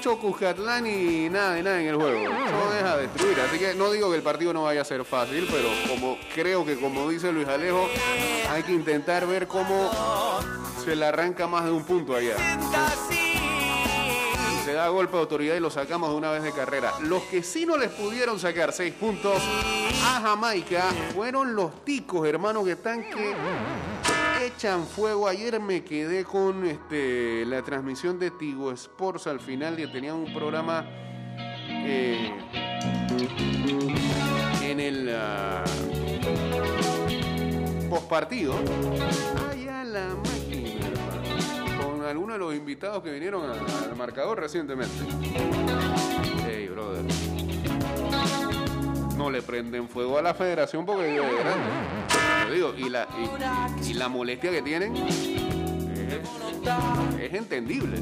mucho 0.06 0.20
Cuscatlán 0.20 0.86
y 0.86 1.28
nada 1.28 1.54
de 1.54 1.62
nada 1.64 1.80
en 1.80 1.88
el 1.88 1.96
juego. 1.96 2.32
Eso 2.32 2.70
deja 2.72 2.96
destruir. 2.96 3.40
Así 3.40 3.58
que 3.58 3.74
no 3.74 3.90
digo 3.90 4.08
que 4.10 4.16
el 4.16 4.22
partido 4.22 4.52
no 4.52 4.62
vaya 4.62 4.82
a 4.82 4.84
ser 4.84 5.04
fácil, 5.04 5.48
pero 5.50 5.68
como 5.88 6.16
creo 6.32 6.64
que 6.64 6.78
como 6.78 7.10
dice 7.10 7.32
Luis 7.32 7.48
Alejo, 7.48 7.88
hay 8.48 8.62
que 8.62 8.72
intentar 8.72 9.26
ver 9.26 9.48
cómo 9.48 9.90
se 10.84 10.94
le 10.94 11.06
arranca 11.06 11.48
más 11.48 11.64
de 11.64 11.72
un 11.72 11.84
punto 11.84 12.14
allá. 12.14 12.36
Se 14.64 14.72
da 14.72 14.88
golpe 14.88 15.14
de 15.14 15.18
autoridad 15.20 15.56
y 15.56 15.60
lo 15.60 15.70
sacamos 15.70 16.10
de 16.10 16.16
una 16.16 16.30
vez 16.30 16.42
de 16.44 16.52
carrera. 16.52 16.92
Los 17.00 17.22
que 17.24 17.42
sí 17.42 17.66
no 17.66 17.76
les 17.76 17.90
pudieron 17.90 18.38
sacar 18.38 18.72
seis 18.72 18.94
puntos 18.94 19.42
a 20.04 20.20
Jamaica 20.20 20.84
fueron 21.14 21.56
los 21.56 21.84
ticos, 21.84 22.28
hermano, 22.28 22.64
que 22.64 22.72
están 22.72 23.02
que 23.02 23.34
echan 24.56 24.86
fuego. 24.86 25.28
Ayer 25.28 25.60
me 25.60 25.84
quedé 25.84 26.24
con 26.24 26.64
este, 26.66 27.44
la 27.46 27.62
transmisión 27.62 28.18
de 28.18 28.30
Tigo 28.30 28.72
Sports 28.72 29.26
al 29.26 29.40
final 29.40 29.78
y 29.78 29.86
tenían 29.90 30.14
un 30.16 30.32
programa 30.32 30.84
eh, 31.68 32.30
en 34.62 34.80
el 34.80 35.14
ah, 35.14 35.62
postpartido. 37.90 38.54
Allá 39.50 39.84
la 39.84 40.08
máquina, 40.14 40.86
con 41.82 42.04
algunos 42.04 42.34
de 42.34 42.38
los 42.38 42.54
invitados 42.54 43.02
que 43.02 43.10
vinieron 43.12 43.42
a- 43.50 43.84
al 43.84 43.96
marcador 43.96 44.40
recientemente. 44.40 44.94
Hey, 46.46 46.68
brother. 46.68 47.04
No 49.18 49.30
le 49.30 49.42
prenden 49.42 49.88
fuego 49.88 50.18
a 50.18 50.22
la 50.22 50.34
federación 50.34 50.84
porque 50.86 51.14
grande. 51.14 52.25
Y 53.86 53.94
la, 53.94 54.08
molestia 54.08 54.50
que 54.50 54.62
tienen 54.62 54.96
es, 54.96 55.28
es 57.20 57.34
entendible. 57.34 57.98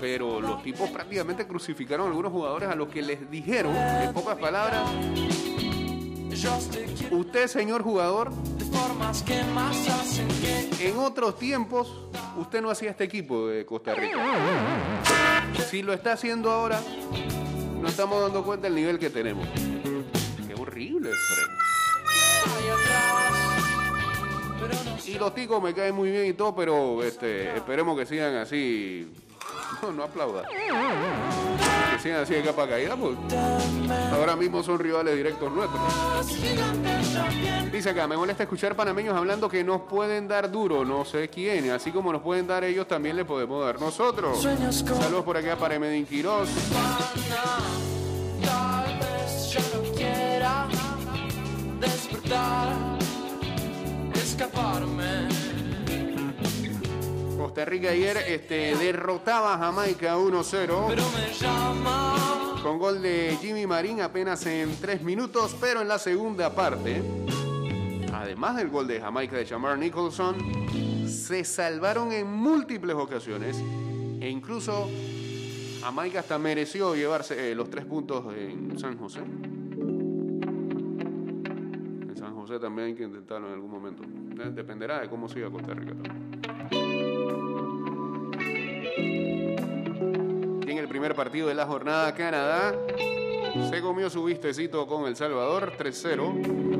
Pero 0.00 0.40
los 0.40 0.62
tipos 0.62 0.90
prácticamente 0.90 1.46
crucificaron 1.46 2.06
a 2.06 2.10
algunos 2.10 2.32
jugadores 2.32 2.68
a 2.68 2.74
los 2.74 2.88
que 2.88 3.02
les 3.02 3.30
dijeron, 3.30 3.74
en 3.76 4.12
pocas 4.12 4.36
palabras, 4.38 4.82
usted, 7.10 7.46
señor 7.46 7.82
jugador, 7.82 8.32
en 10.80 10.98
otros 10.98 11.38
tiempos, 11.38 12.06
usted 12.36 12.60
no 12.62 12.70
hacía 12.70 12.90
este 12.90 13.04
equipo 13.04 13.48
de 13.48 13.64
Costa 13.64 13.94
Rica. 13.94 14.18
Si 15.68 15.82
lo 15.82 15.92
está 15.92 16.12
haciendo 16.12 16.50
ahora, 16.50 16.80
no 17.80 17.88
estamos 17.88 18.22
dando 18.22 18.42
cuenta 18.44 18.66
del 18.66 18.74
nivel 18.74 18.98
que 18.98 19.10
tenemos. 19.10 19.46
Qué 20.48 20.54
horrible, 20.54 21.10
Fred. 21.10 21.51
Y 25.14 25.18
los 25.18 25.34
ticos 25.34 25.62
me 25.62 25.74
caen 25.74 25.94
muy 25.94 26.10
bien 26.10 26.26
y 26.26 26.32
todo, 26.32 26.54
pero 26.54 27.02
este, 27.02 27.56
esperemos 27.56 27.98
que 27.98 28.06
sigan 28.06 28.36
así. 28.36 29.10
No, 29.82 29.90
no 29.90 30.02
aplauda. 30.04 30.42
Que 31.92 31.98
sigan 31.98 32.20
así 32.22 32.34
de 32.34 32.42
capa 32.42 32.68
caída, 32.68 32.94
pues. 32.94 33.16
Ahora 34.12 34.36
mismo 34.36 34.62
son 34.62 34.78
rivales 34.78 35.16
directos 35.16 35.50
nuestros. 35.50 35.82
Dice 37.72 37.90
acá, 37.90 38.06
me 38.06 38.16
molesta 38.16 38.42
escuchar 38.44 38.76
panameños 38.76 39.16
hablando 39.16 39.48
que 39.48 39.64
nos 39.64 39.80
pueden 39.82 40.28
dar 40.28 40.50
duro, 40.50 40.84
no 40.84 41.04
sé 41.04 41.28
quién. 41.28 41.70
Así 41.70 41.90
como 41.90 42.12
nos 42.12 42.22
pueden 42.22 42.46
dar 42.46 42.62
ellos, 42.64 42.86
también 42.86 43.16
le 43.16 43.24
podemos 43.24 43.64
dar 43.64 43.80
nosotros. 43.80 44.40
Saludos 44.42 45.24
por 45.24 45.36
acá 45.38 45.56
para 45.56 45.78
Medin 45.78 46.06
Quirós. 46.06 46.48
Tal 48.44 48.98
vez 48.98 49.50
yo 49.50 49.60
no 49.74 49.92
quiera 49.96 50.68
despertar, 51.80 52.72
escaparme. 54.32 55.28
Costa 57.36 57.64
Rica 57.66 57.90
ayer 57.90 58.16
este, 58.28 58.74
derrotaba 58.76 59.54
a 59.54 59.58
Jamaica 59.58 60.16
1-0 60.16 60.86
Pero 60.88 61.02
me 61.10 61.34
llama 61.34 62.60
con 62.62 62.78
gol 62.78 63.02
de 63.02 63.36
Jimmy 63.42 63.66
Marín 63.66 64.00
apenas 64.00 64.46
en 64.46 64.74
3 64.80 65.02
minutos, 65.02 65.56
pero 65.60 65.82
en 65.82 65.88
la 65.88 65.98
segunda 65.98 66.54
parte, 66.54 67.02
además 68.12 68.56
del 68.56 68.68
gol 68.68 68.86
de 68.86 69.00
Jamaica 69.00 69.36
de 69.36 69.44
Jamar 69.44 69.76
Nicholson, 69.76 70.36
se 71.08 71.44
salvaron 71.44 72.12
en 72.12 72.32
múltiples 72.32 72.94
ocasiones 72.96 73.56
e 74.20 74.28
incluso 74.30 74.88
Jamaica 75.82 76.20
hasta 76.20 76.38
mereció 76.38 76.94
llevarse 76.94 77.50
eh, 77.50 77.54
los 77.54 77.68
tres 77.68 77.84
puntos 77.84 78.32
en 78.34 78.78
San 78.78 78.96
José. 78.96 79.20
También 82.58 82.88
hay 82.88 82.94
que 82.94 83.04
intentarlo 83.04 83.48
en 83.48 83.54
algún 83.54 83.70
momento. 83.70 84.02
Dependerá 84.52 85.00
de 85.00 85.08
cómo 85.08 85.28
siga 85.28 85.50
Costa 85.50 85.74
Rica. 85.74 85.94
Y 90.66 90.70
en 90.70 90.78
el 90.78 90.88
primer 90.88 91.14
partido 91.14 91.48
de 91.48 91.54
la 91.54 91.66
jornada, 91.66 92.14
Canadá 92.14 92.74
se 93.70 93.80
comió 93.82 94.08
su 94.08 94.24
vistecito 94.24 94.86
con 94.86 95.06
El 95.06 95.16
Salvador 95.16 95.72
3-0. 95.78 96.72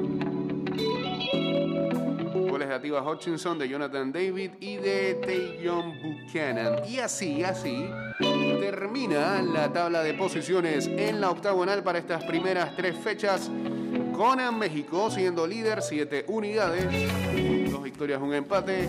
Goles 2.51 2.69
de 2.69 2.75
Ativa 2.75 3.03
Hutchinson, 3.03 3.59
de 3.59 3.69
Jonathan 3.69 4.11
David 4.13 4.53
y 4.61 4.77
de 4.77 5.15
Tayon 5.15 6.01
Buchanan. 6.03 6.85
Y 6.89 6.99
así, 6.99 7.43
así, 7.45 7.89
termina 8.61 9.43
la 9.43 9.73
tabla 9.73 10.03
de 10.03 10.15
posiciones 10.15 10.87
en 10.87 11.21
la 11.21 11.31
octagonal 11.31 11.83
para 11.83 11.99
estas 11.99 12.25
primeras 12.25 12.75
tres 12.77 12.97
fechas. 12.97 13.51
Con 14.16 14.40
a 14.40 14.53
México 14.53 15.11
siendo 15.11 15.46
líder, 15.46 15.83
7 15.83 16.27
unidades, 16.29 16.87
dos 17.70 17.83
victorias, 17.83 18.20
un 18.20 18.35
empate. 18.35 18.88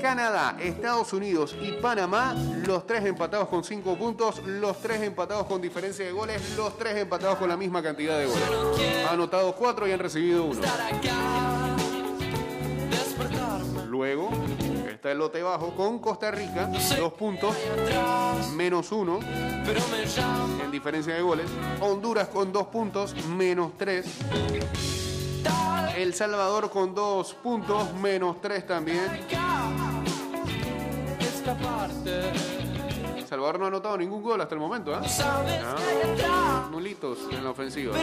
Canadá, 0.00 0.56
Estados 0.60 1.12
Unidos 1.12 1.56
y 1.60 1.72
Panamá, 1.72 2.34
los 2.66 2.86
tres 2.86 3.04
empatados 3.04 3.48
con 3.48 3.64
5 3.64 3.96
puntos, 3.96 4.42
los 4.44 4.78
tres 4.80 5.02
empatados 5.02 5.46
con 5.46 5.60
diferencia 5.60 6.04
de 6.04 6.12
goles, 6.12 6.56
los 6.56 6.76
tres 6.76 6.96
empatados 6.96 7.38
con 7.38 7.48
la 7.48 7.56
misma 7.56 7.82
cantidad 7.82 8.18
de 8.18 8.26
goles. 8.26 8.48
Han 9.06 9.14
anotado 9.14 9.54
4 9.54 9.88
y 9.88 9.92
han 9.92 9.98
recibido 9.98 10.44
1. 10.44 10.60
Luego 13.88 14.30
está 15.06 15.12
el 15.12 15.18
lote 15.18 15.40
bajo 15.40 15.70
con 15.76 16.00
Costa 16.00 16.32
Rica, 16.32 16.68
2 16.98 17.12
puntos, 17.12 17.54
menos 18.56 18.90
1 18.90 19.20
pero 19.64 19.80
me 19.92 20.04
llama 20.04 20.64
en 20.64 20.70
diferencia 20.72 21.14
de 21.14 21.22
goles. 21.22 21.46
Honduras 21.80 22.26
con 22.26 22.52
2 22.52 22.66
puntos, 22.66 23.14
menos 23.28 23.70
3. 23.78 24.04
El 25.96 26.12
Salvador 26.12 26.70
con 26.70 26.92
2 26.92 27.34
puntos, 27.34 27.94
menos 27.94 28.40
3 28.40 28.66
también. 28.66 29.04
El 33.16 33.26
Salvador 33.28 33.60
no 33.60 33.66
ha 33.66 33.68
anotado 33.68 33.96
ningún 33.98 34.24
gol 34.24 34.40
hasta 34.40 34.56
el 34.56 34.60
momento, 34.60 34.92
¿ah? 34.92 35.02
Ah, 35.20 36.68
Nulitos 36.68 37.18
en 37.30 37.44
la 37.44 37.50
ofensiva. 37.50 37.94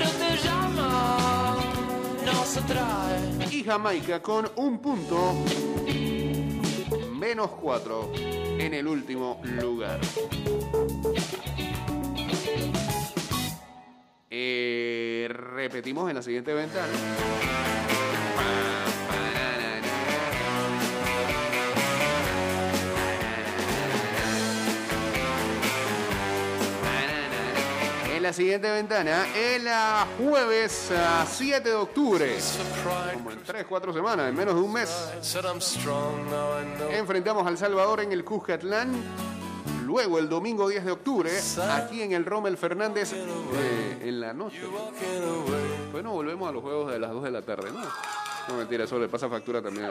Y 3.51 3.63
Jamaica 3.63 4.21
con 4.21 4.49
un 4.55 4.79
punto 4.79 5.33
menos 7.23 7.51
cuatro 7.51 8.11
en 8.17 8.73
el 8.73 8.85
último 8.85 9.41
lugar. 9.45 10.01
Eh, 14.29 15.29
repetimos 15.29 16.09
en 16.09 16.15
la 16.17 16.21
siguiente 16.21 16.53
ventana. 16.53 16.91
La 28.23 28.31
siguiente 28.31 28.71
ventana, 28.71 29.25
el 29.35 29.67
jueves 30.17 30.91
ah, 30.95 31.25
7 31.29 31.67
de 31.67 31.75
octubre, 31.75 32.37
como 33.15 33.31
en 33.31 33.43
3, 33.43 33.65
4 33.67 33.91
semanas, 33.91 34.29
en 34.29 34.35
menos 34.37 34.55
de 34.55 34.61
un 34.61 34.71
mes, 34.71 34.89
enfrentamos 36.89 37.45
al 37.45 37.57
Salvador 37.57 37.99
en 37.99 38.13
el 38.13 38.23
Cuscatlán. 38.23 38.93
Luego, 39.85 40.19
el 40.19 40.29
domingo 40.29 40.69
10 40.69 40.85
de 40.85 40.91
octubre, 40.91 41.31
aquí 41.73 42.01
en 42.01 42.13
el 42.13 42.23
Rommel 42.23 42.55
Fernández, 42.55 43.11
eh, 43.11 43.97
en 44.03 44.21
la 44.21 44.31
noche. 44.31 44.61
Bueno, 45.91 46.13
volvemos 46.13 46.47
a 46.47 46.53
los 46.53 46.63
juegos 46.63 46.93
de 46.93 46.99
las 46.99 47.11
2 47.11 47.23
de 47.25 47.31
la 47.31 47.41
tarde, 47.41 47.73
¿no? 47.73 47.81
No, 48.47 48.55
mentira, 48.55 48.85
eso 48.85 48.97
le 48.99 49.09
pasa 49.09 49.27
factura 49.27 49.61
también. 49.61 49.89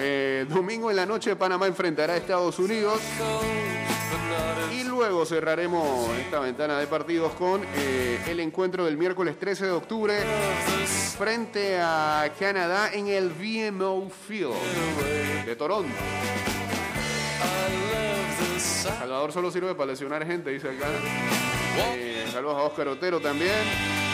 Eh, 0.00 0.46
domingo 0.48 0.90
en 0.90 0.96
la 0.96 1.06
noche, 1.06 1.36
Panamá 1.36 1.68
enfrentará 1.68 2.14
a 2.14 2.16
Estados 2.16 2.58
Unidos. 2.58 3.00
Y 4.72 4.84
luego 4.84 5.24
cerraremos 5.24 6.10
esta 6.18 6.40
ventana 6.40 6.78
de 6.78 6.86
partidos 6.86 7.32
con 7.34 7.62
eh, 7.76 8.20
el 8.28 8.40
encuentro 8.40 8.84
del 8.84 8.96
miércoles 8.96 9.38
13 9.38 9.66
de 9.66 9.70
octubre 9.72 10.14
frente 11.16 11.78
a 11.80 12.30
Canadá 12.38 12.92
en 12.92 13.08
el 13.08 13.30
VMO 13.30 14.08
Field 14.26 14.54
de 15.46 15.56
Toronto. 15.56 15.92
Salvador 18.58 19.32
solo 19.32 19.50
sirve 19.50 19.74
para 19.74 19.92
lesionar 19.92 20.26
gente, 20.26 20.50
dice 20.50 20.68
acá. 20.68 20.86
Eh, 21.94 22.26
saludos 22.32 22.56
a 22.56 22.62
Oscar 22.62 22.88
Otero 22.88 23.20
también. 23.20 24.07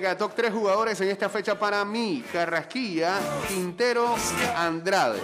Will 0.00 0.06
Dice 0.06 0.06
acá, 0.08 0.16
top 0.16 0.34
3 0.34 0.52
jugadores 0.52 1.00
en 1.00 1.08
esta 1.10 1.28
fecha 1.28 1.58
para 1.58 1.84
mí. 1.84 2.24
Carrasquilla, 2.32 3.18
Quintero, 3.48 4.14
Andrade. 4.56 5.20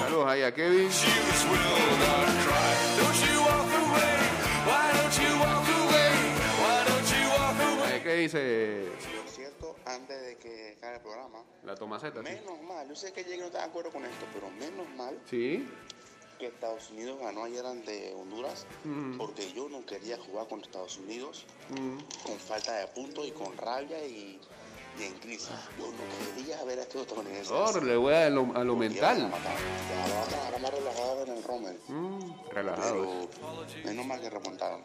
Saludos 0.00 0.26
ahí 0.26 0.42
a 0.42 0.54
Kevin. 0.54 0.88
¿Qué 8.02 8.14
dice 8.14 8.88
Por 9.16 9.28
cierto, 9.28 9.76
antes 9.84 10.20
de 10.20 10.36
que 10.38 10.74
acabe 10.78 10.96
el 10.96 11.00
programa, 11.02 11.44
la 11.64 11.74
Tomaceta? 11.76 12.20
sí? 12.20 12.24
menos 12.24 12.62
mal, 12.62 12.88
yo 12.88 12.96
sé 12.96 13.12
que 13.12 13.22
Jake 13.22 13.38
no 13.38 13.46
está 13.46 13.58
de 13.58 13.64
acuerdo 13.64 13.90
con 13.90 14.04
esto, 14.04 14.26
pero 14.32 14.50
menos 14.50 14.88
mal 14.96 15.18
Sí. 15.28 15.68
Que 16.40 16.46
Estados 16.46 16.90
Unidos 16.90 17.18
ganó 17.20 17.44
ayer 17.44 17.64
ante 17.66 18.14
Honduras, 18.14 18.66
porque 19.18 19.52
yo 19.52 19.68
no 19.68 19.84
quería 19.84 20.16
jugar 20.18 20.48
con 20.48 20.60
Estados 20.62 20.96
Unidos 20.98 21.44
con 22.24 22.38
falta 22.38 22.72
de 22.78 22.86
puntos 22.88 23.26
y 23.28 23.30
con 23.32 23.54
rabia 23.58 24.02
y, 24.06 24.40
y 24.98 25.02
en 25.04 25.12
crisis. 25.18 25.50
Yo 25.78 25.86
no 25.86 26.34
quería 26.34 26.64
ver 26.64 26.78
a 26.78 26.82
estos 26.82 27.02
estadounidenses. 27.02 27.52
Por, 27.52 27.82
le 27.84 27.96
voy 27.96 28.14
a 28.14 28.30
lo, 28.30 28.56
a 28.56 28.64
lo 28.64 28.74
mental. 28.74 29.22
Ahora 29.22 30.44
ahora 30.46 30.58
más 30.58 30.70
relajado 30.72 31.22
en 31.24 31.28
el 31.36 31.44
Rommel. 31.44 31.78
Mm, 31.88 32.32
relajado, 32.50 33.28
Pero 33.72 33.84
menos 33.84 34.06
mal 34.06 34.20
que 34.20 34.30
remontaron. 34.30 34.82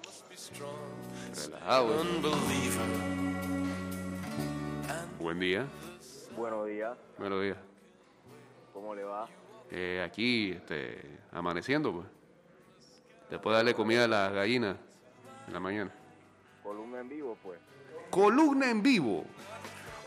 relajado. 1.34 1.88
Buen 5.20 5.40
día. 5.40 5.66
Buenos 6.38 6.68
días, 6.68 6.98
Buenos 7.18 7.42
días. 7.42 7.58
¿cómo 8.74 8.94
le 8.94 9.06
va? 9.06 9.30
Eh, 9.72 10.04
aquí, 10.06 10.52
este, 10.52 11.20
amaneciendo, 11.32 11.92
pues. 11.92 12.08
Después 13.30 13.54
de 13.54 13.58
darle 13.58 13.74
comida 13.74 14.06
a 14.06 14.08
las 14.08 14.32
gallinas 14.32 14.78
en 15.48 15.54
la 15.54 15.60
mañana. 15.60 15.92
Columna 16.64 17.00
en 17.00 17.10
vivo, 17.10 17.38
pues. 17.42 17.60
Columna 18.10 18.70
en 18.70 18.82
vivo. 18.82 19.26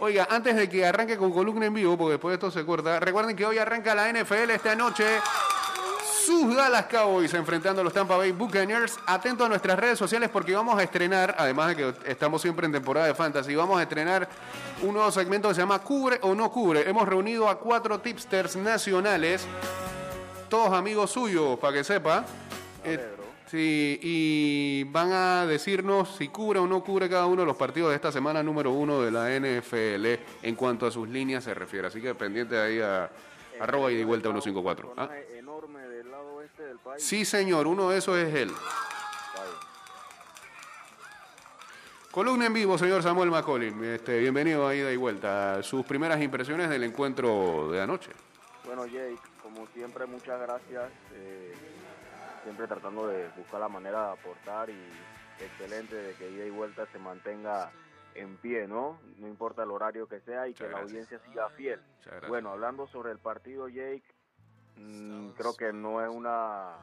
Oiga, 0.00 0.28
antes 0.30 0.54
de 0.54 0.68
que 0.68 0.86
arranque 0.86 1.16
con 1.16 1.32
columna 1.32 1.66
en 1.66 1.74
vivo, 1.74 1.98
porque 1.98 2.12
después 2.12 2.34
esto 2.34 2.50
se 2.50 2.64
corta, 2.64 3.00
recuerden 3.00 3.34
que 3.34 3.44
hoy 3.44 3.58
arranca 3.58 3.94
la 3.94 4.08
NFL 4.12 4.50
esta 4.50 4.76
noche. 4.76 5.04
Sus 6.28 6.54
Dallas 6.54 6.84
Cowboys 6.84 7.32
enfrentando 7.32 7.80
a 7.80 7.84
los 7.84 7.94
Tampa 7.94 8.14
Bay 8.18 8.32
Buccaneers. 8.32 8.98
Atento 9.06 9.46
a 9.46 9.48
nuestras 9.48 9.78
redes 9.78 9.98
sociales 9.98 10.28
porque 10.28 10.52
vamos 10.52 10.78
a 10.78 10.82
estrenar, 10.82 11.34
además 11.38 11.68
de 11.68 11.76
que 11.76 12.10
estamos 12.10 12.42
siempre 12.42 12.66
en 12.66 12.72
temporada 12.72 13.06
de 13.06 13.14
fantasy, 13.14 13.54
vamos 13.54 13.78
a 13.78 13.84
estrenar 13.84 14.28
un 14.82 14.92
nuevo 14.92 15.10
segmento 15.10 15.48
que 15.48 15.54
se 15.54 15.62
llama 15.62 15.78
Cubre 15.78 16.18
o 16.20 16.34
no 16.34 16.50
cubre. 16.52 16.86
Hemos 16.86 17.08
reunido 17.08 17.48
a 17.48 17.58
cuatro 17.58 18.00
tipsters 18.00 18.56
nacionales, 18.56 19.46
todos 20.50 20.74
amigos 20.74 21.12
suyos, 21.12 21.58
para 21.58 21.78
que 21.78 21.82
sepa. 21.82 22.26
Eh, 22.84 23.08
sí, 23.46 23.98
y 24.02 24.84
van 24.84 25.10
a 25.12 25.46
decirnos 25.46 26.14
si 26.18 26.28
cubre 26.28 26.58
o 26.58 26.66
no 26.66 26.84
cubre 26.84 27.08
cada 27.08 27.24
uno 27.24 27.40
de 27.40 27.46
los 27.46 27.56
partidos 27.56 27.88
de 27.88 27.96
esta 27.96 28.12
semana 28.12 28.42
número 28.42 28.70
uno 28.70 29.00
de 29.00 29.10
la 29.10 29.30
NFL 29.30 30.22
en 30.42 30.54
cuanto 30.56 30.84
a 30.84 30.90
sus 30.90 31.08
líneas 31.08 31.44
se 31.44 31.54
refiere. 31.54 31.86
Así 31.86 32.02
que 32.02 32.14
pendiente 32.14 32.58
ahí 32.58 32.80
a 32.80 33.08
arroba 33.60 33.90
y 33.90 33.96
de 33.96 34.04
vuelta 34.04 34.28
154. 34.28 34.94
¿ah? 34.96 35.08
Del 36.78 36.92
país. 36.92 37.02
Sí, 37.04 37.24
señor, 37.24 37.66
uno 37.66 37.90
de 37.90 37.98
esos 37.98 38.16
es 38.16 38.34
él. 38.34 38.52
Columna 42.10 42.46
en 42.46 42.54
vivo, 42.54 42.78
señor 42.78 43.02
Samuel 43.02 43.30
McCollin. 43.30 43.84
Este, 43.84 44.18
bienvenido 44.18 44.66
a 44.66 44.74
ida 44.74 44.90
y 44.90 44.96
vuelta. 44.96 45.62
Sus 45.62 45.84
primeras 45.84 46.20
impresiones 46.20 46.68
del 46.70 46.82
encuentro 46.84 47.70
de 47.70 47.80
anoche. 47.80 48.10
Bueno, 48.64 48.86
Jake, 48.86 49.18
como 49.42 49.66
siempre, 49.68 50.06
muchas 50.06 50.40
gracias. 50.40 50.90
eh, 51.14 51.54
siempre 52.42 52.66
tratando 52.66 53.06
de 53.06 53.28
buscar 53.36 53.60
la 53.60 53.68
manera 53.68 54.06
de 54.06 54.12
aportar 54.12 54.70
y 54.70 54.88
excelente 55.38 55.94
de 55.94 56.14
que 56.14 56.30
ida 56.30 56.46
y 56.46 56.50
vuelta 56.50 56.86
se 56.90 56.98
mantenga 56.98 57.70
en 58.14 58.36
pie, 58.38 58.66
¿no? 58.66 58.98
No 59.18 59.28
importa 59.28 59.62
el 59.62 59.70
horario 59.70 60.08
que 60.08 60.20
sea 60.20 60.46
y 60.46 60.50
Muchas 60.50 60.66
que 60.66 60.72
la 60.72 60.80
audiencia 60.80 61.20
siga 61.28 61.50
fiel. 61.50 61.80
Bueno, 62.28 62.50
hablando 62.50 62.86
sobre 62.88 63.12
el 63.12 63.18
partido, 63.18 63.68
Jake, 63.68 64.02
mm, 64.78 65.30
creo 65.30 65.56
que 65.56 65.72
no 65.72 66.02
es 66.02 66.08
una, 66.08 66.76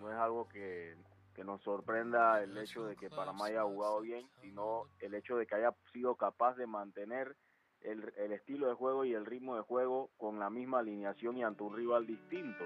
no 0.00 0.10
es 0.10 0.16
algo 0.16 0.48
que, 0.48 0.94
que 1.34 1.44
nos 1.44 1.62
sorprenda 1.62 2.42
el 2.42 2.56
hecho 2.58 2.84
de 2.84 2.96
que 2.96 3.10
Panamá 3.10 3.46
haya 3.46 3.62
jugado 3.62 4.00
bien, 4.00 4.28
sino 4.40 4.84
el 5.00 5.14
hecho 5.14 5.36
de 5.36 5.46
que 5.46 5.54
haya 5.54 5.74
sido 5.92 6.14
capaz 6.14 6.56
de 6.56 6.66
mantener 6.66 7.36
el, 7.80 8.12
el 8.16 8.32
estilo 8.32 8.68
de 8.68 8.74
juego 8.74 9.04
y 9.04 9.14
el 9.14 9.26
ritmo 9.26 9.56
de 9.56 9.62
juego 9.62 10.10
con 10.16 10.38
la 10.38 10.50
misma 10.50 10.80
alineación 10.80 11.36
y 11.36 11.42
ante 11.42 11.62
un 11.62 11.76
rival 11.76 12.06
distinto. 12.06 12.64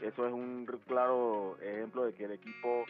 Eso 0.00 0.26
es 0.26 0.32
un 0.32 0.66
claro 0.86 1.56
ejemplo 1.60 2.04
de 2.04 2.14
que 2.14 2.24
el 2.24 2.32
equipo 2.32 2.84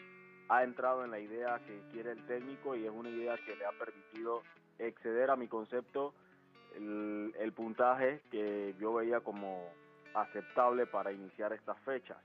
ha 0.48 0.64
entrado 0.64 1.04
en 1.04 1.10
la 1.10 1.20
idea 1.20 1.60
que 1.66 1.82
quiere 1.92 2.12
el 2.12 2.26
técnico 2.26 2.74
y 2.74 2.84
es 2.84 2.90
una 2.90 3.10
idea 3.10 3.36
que 3.44 3.54
le 3.56 3.64
ha 3.64 3.72
permitido 3.72 4.42
exceder 4.78 5.30
a 5.30 5.36
mi 5.36 5.48
concepto 5.48 6.14
el, 6.74 7.34
el 7.38 7.52
puntaje 7.52 8.20
que 8.30 8.74
yo 8.78 8.94
veía 8.94 9.20
como 9.20 9.68
aceptable 10.16 10.86
para 10.86 11.12
iniciar 11.12 11.52
estas 11.52 11.78
fechas. 11.80 12.18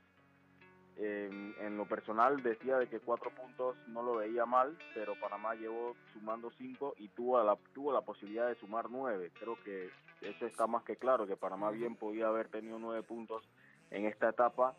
En, 0.96 1.54
en 1.58 1.76
lo 1.78 1.86
personal 1.86 2.42
decía 2.42 2.76
de 2.76 2.86
que 2.86 3.00
cuatro 3.00 3.30
puntos 3.30 3.76
no 3.88 4.02
lo 4.02 4.16
veía 4.16 4.44
mal, 4.44 4.76
pero 4.94 5.14
Panamá 5.18 5.54
llevó 5.54 5.94
sumando 6.12 6.50
cinco 6.58 6.94
y 6.98 7.08
tuvo 7.08 7.42
la, 7.42 7.56
tuvo 7.72 7.92
la 7.92 8.02
posibilidad 8.02 8.48
de 8.48 8.56
sumar 8.56 8.90
nueve. 8.90 9.30
Creo 9.38 9.56
que 9.64 9.90
eso 10.20 10.46
está 10.46 10.66
más 10.66 10.84
que 10.84 10.96
claro, 10.96 11.26
que 11.26 11.36
Panamá 11.36 11.70
bien 11.70 11.96
podía 11.96 12.26
haber 12.28 12.48
tenido 12.48 12.78
nueve 12.78 13.02
puntos 13.02 13.42
en 13.90 14.04
esta 14.04 14.28
etapa. 14.28 14.74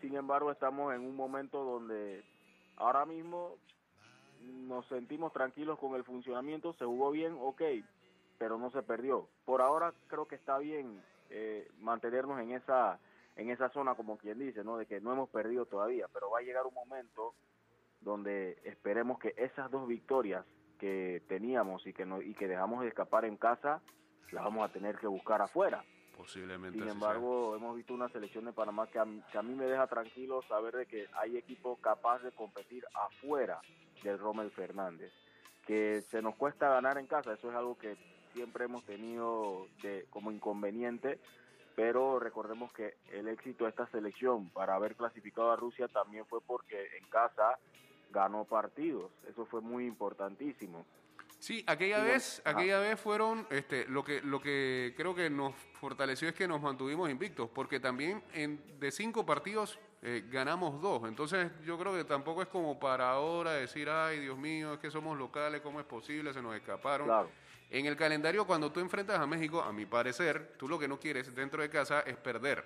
Sin 0.00 0.16
embargo, 0.16 0.50
estamos 0.50 0.94
en 0.94 1.02
un 1.02 1.14
momento 1.14 1.62
donde 1.64 2.24
ahora 2.76 3.04
mismo 3.04 3.56
nos 4.40 4.86
sentimos 4.88 5.32
tranquilos 5.32 5.78
con 5.78 5.94
el 5.94 6.02
funcionamiento, 6.02 6.72
se 6.72 6.84
jugó 6.84 7.10
bien, 7.10 7.36
ok, 7.38 7.62
pero 8.38 8.58
no 8.58 8.70
se 8.70 8.82
perdió. 8.82 9.28
Por 9.44 9.60
ahora 9.60 9.92
creo 10.08 10.26
que 10.26 10.34
está 10.34 10.58
bien 10.58 11.00
eh, 11.32 11.68
mantenernos 11.80 12.38
en 12.40 12.52
esa 12.52 12.98
en 13.34 13.48
esa 13.48 13.70
zona, 13.70 13.94
como 13.94 14.18
quien 14.18 14.38
dice, 14.38 14.62
¿no? 14.62 14.76
De 14.76 14.84
que 14.84 15.00
no 15.00 15.10
hemos 15.12 15.30
perdido 15.30 15.64
todavía, 15.64 16.06
pero 16.12 16.28
va 16.30 16.40
a 16.40 16.42
llegar 16.42 16.66
un 16.66 16.74
momento 16.74 17.34
donde 18.02 18.58
esperemos 18.64 19.18
que 19.18 19.32
esas 19.38 19.70
dos 19.70 19.88
victorias 19.88 20.44
que 20.78 21.22
teníamos 21.28 21.86
y 21.86 21.92
que 21.94 22.04
no, 22.04 22.20
y 22.20 22.34
que 22.34 22.46
dejamos 22.48 22.82
de 22.82 22.88
escapar 22.88 23.24
en 23.24 23.36
casa, 23.38 23.80
las 24.32 24.44
vamos 24.44 24.68
a 24.68 24.72
tener 24.72 24.96
que 24.98 25.06
buscar 25.06 25.40
afuera. 25.40 25.82
Posiblemente. 26.16 26.78
Sin 26.78 26.88
embargo, 26.88 27.56
hemos 27.56 27.74
visto 27.74 27.94
una 27.94 28.08
selección 28.10 28.44
de 28.44 28.52
Panamá 28.52 28.86
que 28.88 28.98
a, 28.98 29.04
mí- 29.06 29.22
que 29.32 29.38
a 29.38 29.42
mí 29.42 29.54
me 29.54 29.64
deja 29.64 29.86
tranquilo 29.86 30.42
saber 30.42 30.76
de 30.76 30.86
que 30.86 31.06
hay 31.14 31.36
equipos 31.38 31.78
capaces 31.78 32.24
de 32.24 32.32
competir 32.32 32.84
afuera 32.94 33.60
del 34.02 34.18
Rommel 34.18 34.50
Fernández. 34.50 35.12
Que 35.66 36.02
se 36.02 36.20
nos 36.20 36.34
cuesta 36.34 36.68
ganar 36.68 36.98
en 36.98 37.06
casa, 37.06 37.32
eso 37.32 37.48
es 37.48 37.56
algo 37.56 37.78
que 37.78 37.96
siempre 38.32 38.64
hemos 38.64 38.84
tenido 38.84 39.66
de, 39.82 40.06
como 40.10 40.30
inconveniente, 40.30 41.18
pero 41.74 42.18
recordemos 42.18 42.72
que 42.72 42.94
el 43.12 43.28
éxito 43.28 43.64
de 43.64 43.70
esta 43.70 43.86
selección 43.88 44.50
para 44.50 44.74
haber 44.74 44.94
clasificado 44.96 45.50
a 45.52 45.56
Rusia 45.56 45.88
también 45.88 46.26
fue 46.26 46.40
porque 46.40 46.96
en 46.98 47.04
casa 47.08 47.58
ganó 48.10 48.44
partidos, 48.44 49.10
eso 49.28 49.46
fue 49.46 49.60
muy 49.60 49.86
importantísimo. 49.86 50.84
Sí, 51.38 51.64
aquella 51.66 51.98
Sí, 52.00 52.06
vez, 52.06 52.42
ajá. 52.44 52.56
aquella 52.56 52.78
vez 52.78 53.00
fueron, 53.00 53.46
este, 53.50 53.86
lo 53.88 54.04
que, 54.04 54.20
lo 54.20 54.40
que 54.40 54.94
creo 54.96 55.12
que 55.14 55.28
nos 55.28 55.54
fortaleció 55.80 56.28
es 56.28 56.34
que 56.34 56.46
nos 56.46 56.60
mantuvimos 56.62 57.10
invictos, 57.10 57.50
porque 57.52 57.80
también 57.80 58.22
en, 58.32 58.62
de 58.78 58.92
cinco 58.92 59.26
partidos 59.26 59.76
eh, 60.02 60.24
ganamos 60.30 60.80
dos. 60.80 61.08
Entonces 61.08 61.50
yo 61.64 61.76
creo 61.78 61.94
que 61.94 62.04
tampoco 62.04 62.42
es 62.42 62.48
como 62.48 62.78
para 62.78 63.10
ahora 63.10 63.54
decir, 63.54 63.88
ay 63.88 64.20
Dios 64.20 64.38
mío, 64.38 64.74
es 64.74 64.78
que 64.78 64.90
somos 64.90 65.18
locales, 65.18 65.62
¿cómo 65.62 65.80
es 65.80 65.86
posible? 65.86 66.32
Se 66.32 66.42
nos 66.42 66.54
escaparon. 66.54 67.08
Claro. 67.08 67.28
En 67.74 67.86
el 67.86 67.96
calendario, 67.96 68.46
cuando 68.46 68.70
tú 68.70 68.80
enfrentas 68.80 69.18
a 69.18 69.26
México, 69.26 69.62
a 69.62 69.72
mi 69.72 69.86
parecer, 69.86 70.52
tú 70.58 70.68
lo 70.68 70.78
que 70.78 70.86
no 70.86 71.00
quieres 71.00 71.34
dentro 71.34 71.62
de 71.62 71.70
casa 71.70 72.00
es 72.00 72.18
perder. 72.18 72.62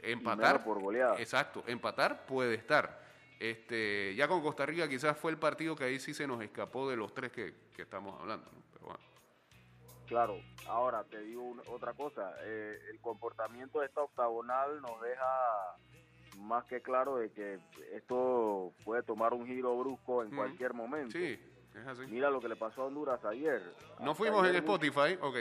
Empatar. 0.00 0.62
por 0.62 0.82
goleada. 0.82 1.18
Exacto, 1.18 1.64
empatar 1.66 2.26
puede 2.26 2.54
estar. 2.54 3.02
Este, 3.40 4.14
ya 4.14 4.28
con 4.28 4.42
Costa 4.42 4.66
Rica 4.66 4.86
quizás 4.86 5.16
fue 5.16 5.30
el 5.30 5.38
partido 5.38 5.74
que 5.74 5.84
ahí 5.84 5.98
sí 5.98 6.12
se 6.12 6.26
nos 6.26 6.42
escapó 6.42 6.90
de 6.90 6.96
los 6.96 7.14
tres 7.14 7.32
que, 7.32 7.54
que 7.74 7.82
estamos 7.82 8.20
hablando. 8.20 8.44
¿no? 8.52 8.62
Pero 8.74 8.84
bueno. 8.84 9.00
Claro, 10.06 10.36
ahora 10.66 11.04
te 11.04 11.22
digo 11.22 11.42
una- 11.42 11.62
otra 11.68 11.94
cosa, 11.94 12.34
eh, 12.42 12.78
el 12.90 13.00
comportamiento 13.00 13.80
de 13.80 13.86
esta 13.86 14.02
octagonal 14.02 14.82
nos 14.82 15.00
deja 15.00 15.24
más 16.36 16.64
que 16.66 16.82
claro 16.82 17.16
de 17.16 17.32
que 17.32 17.58
esto 17.94 18.74
puede 18.84 19.02
tomar 19.04 19.32
un 19.32 19.46
giro 19.46 19.74
brusco 19.78 20.20
en 20.20 20.28
Ujú. 20.28 20.36
cualquier 20.36 20.74
momento. 20.74 21.12
Sí, 21.12 21.40
es 21.74 21.86
así. 21.86 22.02
Mira 22.08 22.30
lo 22.30 22.40
que 22.40 22.48
le 22.48 22.56
pasó 22.56 22.82
a 22.82 22.84
Honduras 22.86 23.24
ayer. 23.24 23.62
No 24.00 24.14
fuimos 24.14 24.46
en 24.46 24.56
Spotify, 24.56 25.18
ok. 25.20 25.36